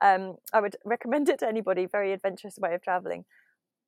Um, 0.00 0.36
I 0.52 0.60
would 0.60 0.76
recommend 0.84 1.28
it 1.28 1.40
to 1.40 1.48
anybody. 1.48 1.86
Very 1.86 2.12
adventurous 2.12 2.56
way 2.58 2.72
of 2.74 2.82
traveling. 2.82 3.24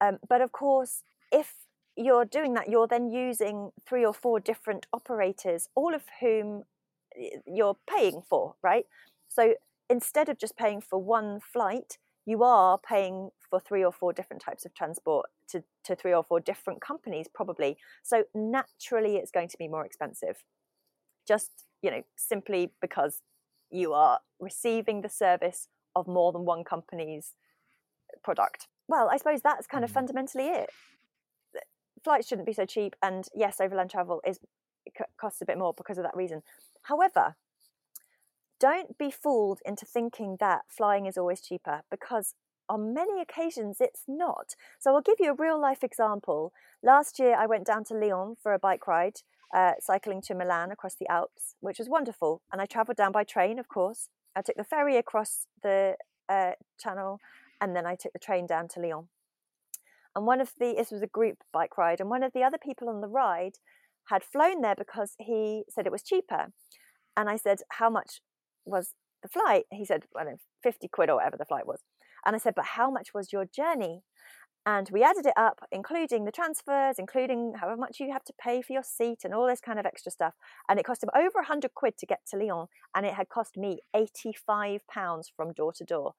Um, 0.01 0.19
but 0.29 0.41
of 0.41 0.51
course, 0.51 1.03
if 1.31 1.55
you're 1.97 2.25
doing 2.25 2.55
that, 2.55 2.69
you're 2.69 2.89
then 2.89 3.11
using 3.11 3.71
three 3.89 4.05
or 4.05 4.13
four 4.13 4.41
different 4.41 4.87
operators, 4.93 5.69
all 5.77 5.95
of 5.95 6.03
whom 6.21 6.65
you're 7.47 7.77
paying 7.89 8.23
for, 8.29 8.57
right? 8.61 8.87
So 9.29 9.55
instead 9.89 10.29
of 10.29 10.37
just 10.37 10.57
paying 10.57 10.81
for 10.81 11.01
one 11.01 11.39
flight, 11.39 11.99
you 12.27 12.43
are 12.43 12.79
paying 12.79 13.31
for 13.51 13.61
three 13.61 13.85
or 13.85 13.93
four 13.93 14.13
different 14.13 14.43
types 14.43 14.65
of 14.65 14.75
transport 14.75 15.27
to, 15.49 15.63
to 15.85 15.95
three 15.95 16.15
or 16.15 16.25
four 16.25 16.41
different 16.41 16.81
companies, 16.81 17.27
probably. 17.33 17.77
So 18.03 18.25
naturally, 18.35 19.17
it's 19.17 19.31
going 19.31 19.49
to 19.49 19.59
be 19.59 19.69
more 19.69 19.85
expensive. 19.85 20.43
Just, 21.27 21.51
you 21.83 21.91
know, 21.91 22.03
simply 22.17 22.73
because 22.81 23.21
you 23.71 23.93
are 23.93 24.21
receiving 24.41 25.03
the 25.03 25.09
service 25.09 25.69
of 25.95 26.07
more 26.07 26.33
than 26.33 26.45
one 26.45 26.65
company's 26.65 27.33
product. 28.23 28.69
Well, 28.89 29.09
I 29.11 29.17
suppose 29.17 29.41
that's 29.43 29.67
kind 29.67 29.85
of 29.85 29.91
mm. 29.91 29.95
fundamentally 29.95 30.49
it. 30.49 30.71
Flights 32.03 32.29
shouldn't 32.29 32.47
be 32.47 32.53
so 32.53 32.67
cheap, 32.67 32.95
and 33.03 33.27
yes, 33.35 33.61
overland 33.61 33.91
travel 33.91 34.21
is 34.27 34.39
costs 35.19 35.41
a 35.41 35.47
bit 35.47 35.57
more 35.57 35.73
because 35.75 35.97
of 35.97 36.05
that 36.05 36.15
reason. 36.15 36.43
However, 36.83 37.37
don't 38.65 38.97
be 38.97 39.11
fooled 39.11 39.61
into 39.67 39.85
thinking 39.85 40.39
that 40.41 40.63
flying 40.71 41.05
is 41.05 41.19
always 41.19 41.43
cheaper 41.43 41.83
because 41.91 42.33
on 42.67 42.95
many 42.95 43.21
occasions 43.21 43.77
it's 43.79 44.05
not. 44.09 44.55
So 44.81 44.95
I'll 44.95 45.03
give 45.03 45.21
you 45.21 45.33
a 45.33 45.35
real 45.35 45.61
life 45.61 45.85
example. 45.85 46.51
Last 46.83 47.19
year 47.19 47.37
I 47.37 47.45
went 47.45 47.67
down 47.67 47.85
to 47.85 47.95
Lyon 47.95 48.37
for 48.43 48.55
a 48.55 48.59
bike 48.59 48.87
ride, 48.87 49.17
uh, 49.55 49.73
cycling 49.81 50.23
to 50.23 50.35
Milan 50.35 50.71
across 50.71 50.95
the 50.95 51.07
Alps, 51.11 51.57
which 51.61 51.79
was 51.79 51.91
wonderful. 51.91 52.41
And 52.51 52.63
I 52.63 52.65
travelled 52.65 52.97
down 52.97 53.13
by 53.13 53.23
train, 53.23 53.59
of 53.59 53.69
course. 53.69 54.09
I 54.35 54.41
took 54.41 54.57
the 54.57 54.65
ferry 54.65 54.97
across 54.97 55.47
the 55.63 55.97
uh, 56.31 56.53
channel 56.81 57.21
and 57.61 57.77
then 57.77 57.85
I 57.85 57.97
took 57.97 58.15
the 58.15 58.19
train 58.19 58.47
down 58.47 58.69
to 58.69 58.81
Lyon. 58.81 59.09
And 60.17 60.25
one 60.25 60.41
of 60.41 60.53
the, 60.59 60.73
this 60.75 60.91
was 60.91 61.03
a 61.03 61.07
group 61.07 61.37
bike 61.53 61.77
ride, 61.77 62.01
and 62.01 62.09
one 62.09 62.23
of 62.23 62.33
the 62.33 62.45
other 62.45 62.57
people 62.57 62.89
on 62.89 63.03
the 63.03 63.09
ride 63.09 63.57
had 64.09 64.25
flown 64.25 64.63
there 64.63 64.77
because 64.77 65.17
he 65.19 65.65
said 65.69 65.85
it 65.85 65.93
was 65.93 66.03
cheaper. 66.03 66.47
And 67.15 67.29
I 67.29 67.37
said, 67.37 67.59
How 67.79 67.91
much 67.91 68.21
was 68.65 68.95
the 69.23 69.29
flight? 69.29 69.65
He 69.71 69.85
said, 69.85 70.05
I 70.17 70.25
don't 70.25 70.33
know, 70.33 70.39
50 70.63 70.89
quid 70.89 71.11
or 71.11 71.17
whatever 71.17 71.37
the 71.37 71.45
flight 71.45 71.67
was. 71.67 71.81
And 72.27 72.35
I 72.35 72.39
said, 72.39 72.55
But 72.55 72.65
how 72.77 72.91
much 72.91 73.15
was 73.15 73.33
your 73.33 73.45
journey? 73.45 74.03
And 74.67 74.89
we 74.91 75.03
added 75.03 75.27
it 75.27 75.35
up, 75.37 75.61
including 75.71 76.25
the 76.25 76.33
transfers, 76.33 76.99
including 76.99 77.53
however 77.61 77.77
much 77.77 78.01
you 78.01 78.11
have 78.11 78.25
to 78.25 78.33
pay 78.43 78.63
for 78.63 78.73
your 78.73 78.83
seat 78.83 79.19
and 79.23 79.35
all 79.35 79.47
this 79.47 79.61
kind 79.61 79.79
of 79.79 79.85
extra 79.85 80.11
stuff. 80.11 80.33
And 80.69 80.79
it 80.79 80.87
cost 80.87 81.03
him 81.03 81.11
over 81.15 81.37
100 81.37 81.75
quid 81.75 81.99
to 81.99 82.07
get 82.07 82.21
to 82.31 82.39
Lyon. 82.39 82.69
And 82.95 83.05
it 83.05 83.13
had 83.13 83.29
cost 83.29 83.59
me 83.59 83.81
85 83.95 84.81
pounds 84.89 85.31
from 85.37 85.53
door 85.53 85.75
to 85.75 85.85
door. 85.85 86.15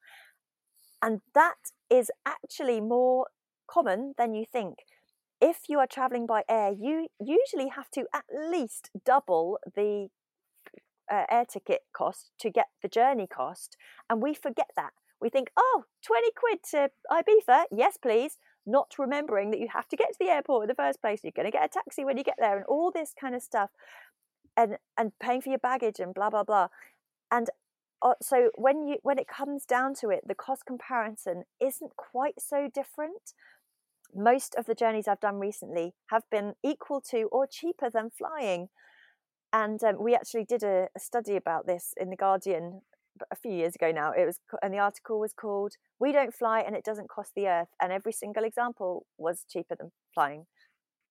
And 1.01 1.21
that 1.33 1.55
is 1.89 2.11
actually 2.25 2.81
more 2.81 3.27
common 3.67 4.13
than 4.17 4.35
you 4.35 4.45
think. 4.45 4.79
If 5.41 5.61
you 5.67 5.79
are 5.79 5.87
traveling 5.87 6.27
by 6.27 6.43
air, 6.47 6.71
you 6.71 7.07
usually 7.19 7.69
have 7.75 7.89
to 7.91 8.05
at 8.13 8.25
least 8.31 8.91
double 9.05 9.57
the 9.75 10.09
uh, 11.11 11.23
air 11.29 11.45
ticket 11.45 11.81
cost 11.93 12.31
to 12.39 12.49
get 12.49 12.67
the 12.81 12.87
journey 12.87 13.27
cost. 13.27 13.77
And 14.09 14.21
we 14.21 14.33
forget 14.33 14.69
that. 14.75 14.93
We 15.21 15.29
think, 15.29 15.49
oh, 15.57 15.85
20 16.05 16.31
quid 16.35 16.59
to 16.71 16.91
Ibiza, 17.11 17.65
yes, 17.75 17.97
please. 17.97 18.37
Not 18.65 18.95
remembering 18.97 19.51
that 19.51 19.59
you 19.59 19.67
have 19.73 19.87
to 19.89 19.95
get 19.95 20.11
to 20.11 20.17
the 20.19 20.29
airport 20.29 20.63
in 20.63 20.67
the 20.67 20.75
first 20.75 21.01
place. 21.01 21.21
You're 21.23 21.31
going 21.35 21.45
to 21.45 21.51
get 21.51 21.65
a 21.65 21.69
taxi 21.69 22.03
when 22.03 22.17
you 22.17 22.23
get 22.23 22.35
there, 22.39 22.57
and 22.57 22.65
all 22.65 22.91
this 22.91 23.13
kind 23.19 23.35
of 23.35 23.41
stuff, 23.41 23.69
and 24.57 24.77
and 24.97 25.11
paying 25.19 25.41
for 25.41 25.49
your 25.49 25.59
baggage 25.59 25.99
and 25.99 26.13
blah 26.13 26.31
blah 26.31 26.43
blah. 26.43 26.69
And 27.31 27.49
uh, 28.01 28.13
so 28.21 28.49
when 28.55 28.87
you 28.87 28.97
when 29.03 29.19
it 29.19 29.27
comes 29.27 29.65
down 29.65 29.93
to 29.95 30.09
it, 30.09 30.27
the 30.27 30.35
cost 30.35 30.65
comparison 30.65 31.43
isn't 31.61 31.95
quite 31.95 32.39
so 32.39 32.69
different. 32.73 33.33
Most 34.15 34.55
of 34.55 34.65
the 34.65 34.75
journeys 34.75 35.07
I've 35.07 35.19
done 35.19 35.39
recently 35.39 35.93
have 36.07 36.23
been 36.31 36.53
equal 36.63 37.01
to 37.11 37.23
or 37.31 37.47
cheaper 37.47 37.89
than 37.89 38.09
flying. 38.09 38.69
And 39.55 39.81
um, 39.85 40.03
we 40.03 40.13
actually 40.13 40.43
did 40.43 40.63
a, 40.63 40.89
a, 40.97 40.99
study 40.99 41.37
about 41.37 41.65
this 41.65 41.93
in 41.95 42.09
the 42.09 42.17
Guardian 42.17 42.81
a 43.31 43.37
few 43.37 43.53
years 43.53 43.73
ago 43.73 43.89
now. 43.89 44.11
It 44.11 44.25
was, 44.25 44.37
and 44.61 44.73
the 44.73 44.79
article 44.79 45.17
was 45.17 45.31
called 45.31 45.75
"We 45.97 46.11
Don't 46.11 46.33
Fly 46.33 46.59
and 46.59 46.75
It 46.75 46.83
Doesn't 46.83 47.09
Cost 47.09 47.31
the 47.37 47.47
Earth," 47.47 47.69
and 47.81 47.93
every 47.93 48.11
single 48.11 48.43
example 48.43 49.05
was 49.17 49.45
cheaper 49.49 49.75
than 49.79 49.93
flying. 50.13 50.47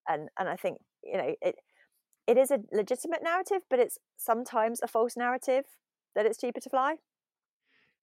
And 0.07 0.29
and 0.39 0.51
I 0.51 0.57
think 0.57 0.77
you 1.03 1.17
know 1.17 1.35
it. 1.41 1.55
It 2.27 2.37
is 2.37 2.51
a 2.51 2.61
legitimate 2.71 3.23
narrative, 3.23 3.63
but 3.71 3.79
it's 3.79 3.99
sometimes 4.19 4.81
a 4.83 4.89
false 4.89 5.17
narrative 5.17 5.65
that 6.15 6.27
it's 6.27 6.39
cheaper 6.39 6.61
to 6.61 6.71
fly. 6.71 6.97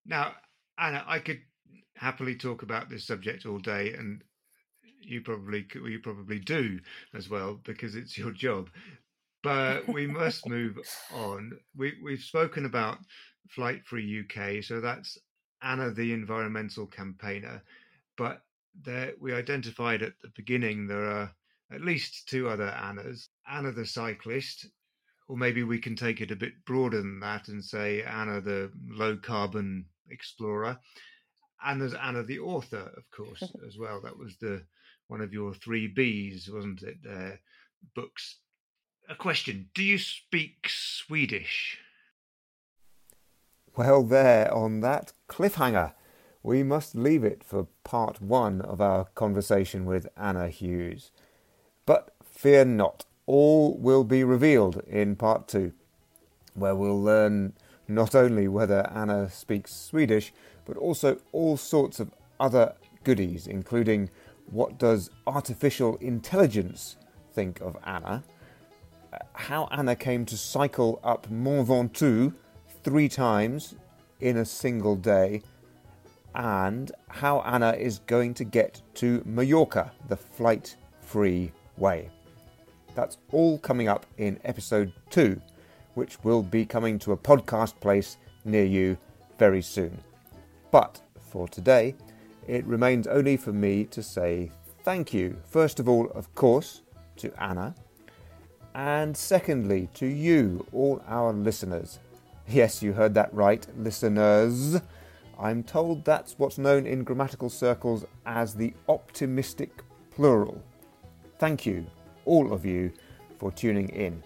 Now, 0.05 0.33
Anna, 0.79 1.03
I 1.07 1.19
could 1.19 1.41
happily 1.95 2.35
talk 2.35 2.63
about 2.63 2.89
this 2.89 3.05
subject 3.05 3.45
all 3.45 3.59
day, 3.59 3.93
and 3.93 4.23
you 5.01 5.21
probably 5.21 5.67
you 5.75 5.99
probably 5.99 6.39
do 6.39 6.79
as 7.13 7.29
well 7.29 7.59
because 7.63 7.93
it's 7.93 8.17
your 8.17 8.31
job 8.31 8.71
but 9.43 9.87
we 9.93 10.07
must 10.07 10.47
move 10.47 10.77
on. 11.13 11.51
We 11.75 11.93
we've 12.03 12.21
spoken 12.21 12.65
about 12.65 12.99
Flight 13.49 13.85
Free 13.85 14.23
UK, 14.23 14.63
so 14.63 14.79
that's 14.79 15.17
Anna, 15.61 15.91
the 15.91 16.13
environmental 16.13 16.87
campaigner. 16.87 17.63
But 18.17 18.41
there, 18.83 19.13
we 19.19 19.33
identified 19.33 20.01
at 20.01 20.13
the 20.21 20.29
beginning 20.35 20.87
there 20.87 21.05
are 21.05 21.31
at 21.71 21.81
least 21.81 22.27
two 22.27 22.49
other 22.49 22.69
Annas. 22.69 23.29
Anna, 23.49 23.71
the 23.71 23.85
cyclist, 23.85 24.67
or 25.27 25.37
maybe 25.37 25.63
we 25.63 25.79
can 25.79 25.95
take 25.95 26.21
it 26.21 26.31
a 26.31 26.35
bit 26.35 26.53
broader 26.65 26.97
than 26.97 27.19
that 27.21 27.47
and 27.47 27.63
say 27.63 28.03
Anna, 28.03 28.41
the 28.41 28.71
low 28.89 29.17
carbon 29.17 29.85
explorer. 30.09 30.77
And 31.63 31.81
there's 31.81 31.93
Anna, 31.93 32.23
the 32.23 32.39
author, 32.39 32.91
of 32.97 33.09
course, 33.11 33.43
as 33.67 33.77
well. 33.77 34.01
That 34.01 34.17
was 34.17 34.37
the 34.37 34.63
one 35.07 35.21
of 35.21 35.33
your 35.33 35.53
three 35.53 35.87
B's, 35.87 36.49
wasn't 36.51 36.83
it? 36.83 36.97
Uh, 37.09 37.35
books 37.95 38.37
a 39.11 39.15
question. 39.15 39.69
Do 39.73 39.83
you 39.83 39.97
speak 39.97 40.67
Swedish? 40.69 41.77
Well, 43.75 44.03
there, 44.03 44.51
on 44.53 44.79
that 44.79 45.11
cliffhanger, 45.27 45.93
we 46.41 46.63
must 46.63 46.95
leave 46.95 47.23
it 47.23 47.43
for 47.43 47.67
part 47.83 48.21
one 48.21 48.61
of 48.61 48.79
our 48.79 49.05
conversation 49.15 49.85
with 49.85 50.07
Anna 50.17 50.47
Hughes. 50.47 51.11
But 51.85 52.13
fear 52.23 52.63
not, 52.63 53.05
all 53.25 53.77
will 53.77 54.03
be 54.03 54.23
revealed 54.23 54.81
in 54.87 55.15
part 55.15 55.47
two, 55.47 55.73
where 56.53 56.75
we'll 56.75 57.01
learn 57.01 57.53
not 57.87 58.15
only 58.15 58.47
whether 58.47 58.89
Anna 58.93 59.29
speaks 59.29 59.75
Swedish, 59.75 60.33
but 60.65 60.77
also 60.77 61.17
all 61.33 61.57
sorts 61.57 61.99
of 61.99 62.11
other 62.39 62.75
goodies, 63.03 63.45
including 63.45 64.09
what 64.49 64.77
does 64.77 65.09
artificial 65.27 65.97
intelligence 65.97 66.95
think 67.33 67.59
of 67.59 67.77
Anna? 67.85 68.23
How 69.33 69.67
Anna 69.71 69.95
came 69.95 70.25
to 70.25 70.37
cycle 70.37 70.99
up 71.03 71.29
Mont 71.29 71.67
Ventoux 71.67 72.33
three 72.83 73.09
times 73.09 73.75
in 74.19 74.37
a 74.37 74.45
single 74.45 74.95
day, 74.95 75.41
and 76.35 76.91
how 77.09 77.41
Anna 77.41 77.71
is 77.71 77.99
going 77.99 78.33
to 78.35 78.43
get 78.43 78.81
to 78.95 79.21
Mallorca 79.25 79.91
the 80.07 80.15
flight 80.15 80.77
free 81.01 81.51
way. 81.77 82.09
That's 82.95 83.17
all 83.31 83.57
coming 83.59 83.87
up 83.87 84.05
in 84.17 84.39
episode 84.45 84.93
two, 85.09 85.41
which 85.95 86.23
will 86.23 86.43
be 86.43 86.65
coming 86.65 86.99
to 86.99 87.11
a 87.11 87.17
podcast 87.17 87.79
place 87.79 88.17
near 88.45 88.65
you 88.65 88.97
very 89.37 89.61
soon. 89.61 89.97
But 90.71 91.01
for 91.19 91.47
today, 91.47 91.95
it 92.47 92.65
remains 92.65 93.07
only 93.07 93.37
for 93.37 93.51
me 93.51 93.85
to 93.85 94.01
say 94.01 94.51
thank 94.83 95.13
you, 95.13 95.37
first 95.45 95.79
of 95.79 95.89
all, 95.89 96.09
of 96.11 96.33
course, 96.35 96.81
to 97.17 97.31
Anna 97.41 97.75
and 98.73 99.15
secondly, 99.15 99.89
to 99.95 100.05
you, 100.05 100.65
all 100.71 101.01
our 101.07 101.33
listeners. 101.33 101.99
Yes, 102.47 102.81
you 102.81 102.93
heard 102.93 103.13
that 103.13 103.33
right, 103.33 103.65
listeners. 103.77 104.81
I'm 105.39 105.63
told 105.63 106.05
that's 106.05 106.35
what's 106.37 106.57
known 106.57 106.85
in 106.85 107.03
grammatical 107.03 107.49
circles 107.49 108.05
as 108.25 108.53
the 108.53 108.73
optimistic 108.87 109.83
plural. 110.11 110.61
Thank 111.39 111.65
you, 111.65 111.85
all 112.25 112.53
of 112.53 112.65
you, 112.65 112.91
for 113.39 113.51
tuning 113.51 113.89
in. 113.89 114.23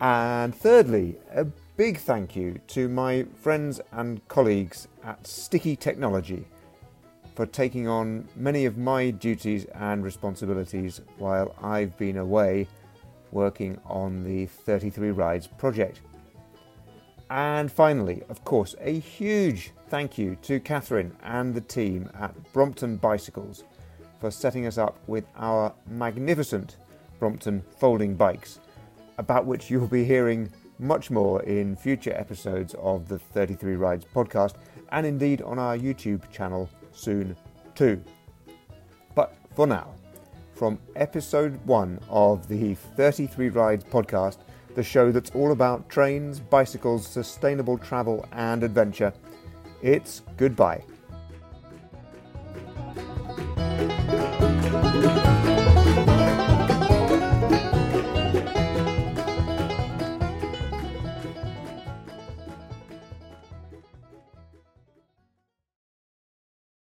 And 0.00 0.54
thirdly, 0.54 1.16
a 1.32 1.46
big 1.76 1.98
thank 1.98 2.36
you 2.36 2.60
to 2.68 2.88
my 2.88 3.24
friends 3.40 3.80
and 3.92 4.26
colleagues 4.28 4.88
at 5.02 5.26
Sticky 5.26 5.76
Technology 5.76 6.46
for 7.34 7.46
taking 7.46 7.88
on 7.88 8.28
many 8.36 8.64
of 8.64 8.76
my 8.76 9.10
duties 9.10 9.64
and 9.74 10.04
responsibilities 10.04 11.00
while 11.18 11.54
I've 11.62 11.96
been 11.96 12.18
away 12.18 12.68
working 13.34 13.78
on 13.84 14.24
the 14.24 14.46
33 14.46 15.10
Rides 15.10 15.46
project. 15.46 16.00
And 17.28 17.70
finally, 17.70 18.22
of 18.28 18.44
course, 18.44 18.74
a 18.80 18.98
huge 18.98 19.72
thank 19.88 20.16
you 20.16 20.36
to 20.42 20.60
Catherine 20.60 21.14
and 21.22 21.54
the 21.54 21.60
team 21.60 22.08
at 22.18 22.34
Brompton 22.52 22.96
Bicycles 22.96 23.64
for 24.20 24.30
setting 24.30 24.66
us 24.66 24.78
up 24.78 24.98
with 25.06 25.24
our 25.36 25.74
magnificent 25.86 26.76
Brompton 27.18 27.62
folding 27.78 28.14
bikes, 28.14 28.60
about 29.18 29.46
which 29.46 29.70
you'll 29.70 29.86
be 29.86 30.04
hearing 30.04 30.50
much 30.78 31.10
more 31.10 31.42
in 31.42 31.76
future 31.76 32.12
episodes 32.14 32.74
of 32.74 33.08
the 33.08 33.18
33 33.18 33.76
Rides 33.76 34.04
podcast 34.14 34.54
and 34.90 35.06
indeed 35.06 35.42
on 35.42 35.58
our 35.58 35.76
YouTube 35.76 36.30
channel 36.30 36.68
soon 36.92 37.36
too. 37.74 38.02
But 39.14 39.34
for 39.54 39.66
now, 39.66 39.94
from 40.54 40.78
episode 40.96 41.58
one 41.66 41.98
of 42.08 42.48
the 42.48 42.74
33 42.74 43.48
Rides 43.50 43.84
podcast, 43.84 44.38
the 44.74 44.82
show 44.82 45.10
that's 45.12 45.30
all 45.30 45.52
about 45.52 45.88
trains, 45.88 46.40
bicycles, 46.40 47.06
sustainable 47.06 47.78
travel, 47.78 48.26
and 48.32 48.62
adventure. 48.62 49.12
It's 49.82 50.22
goodbye. 50.36 50.82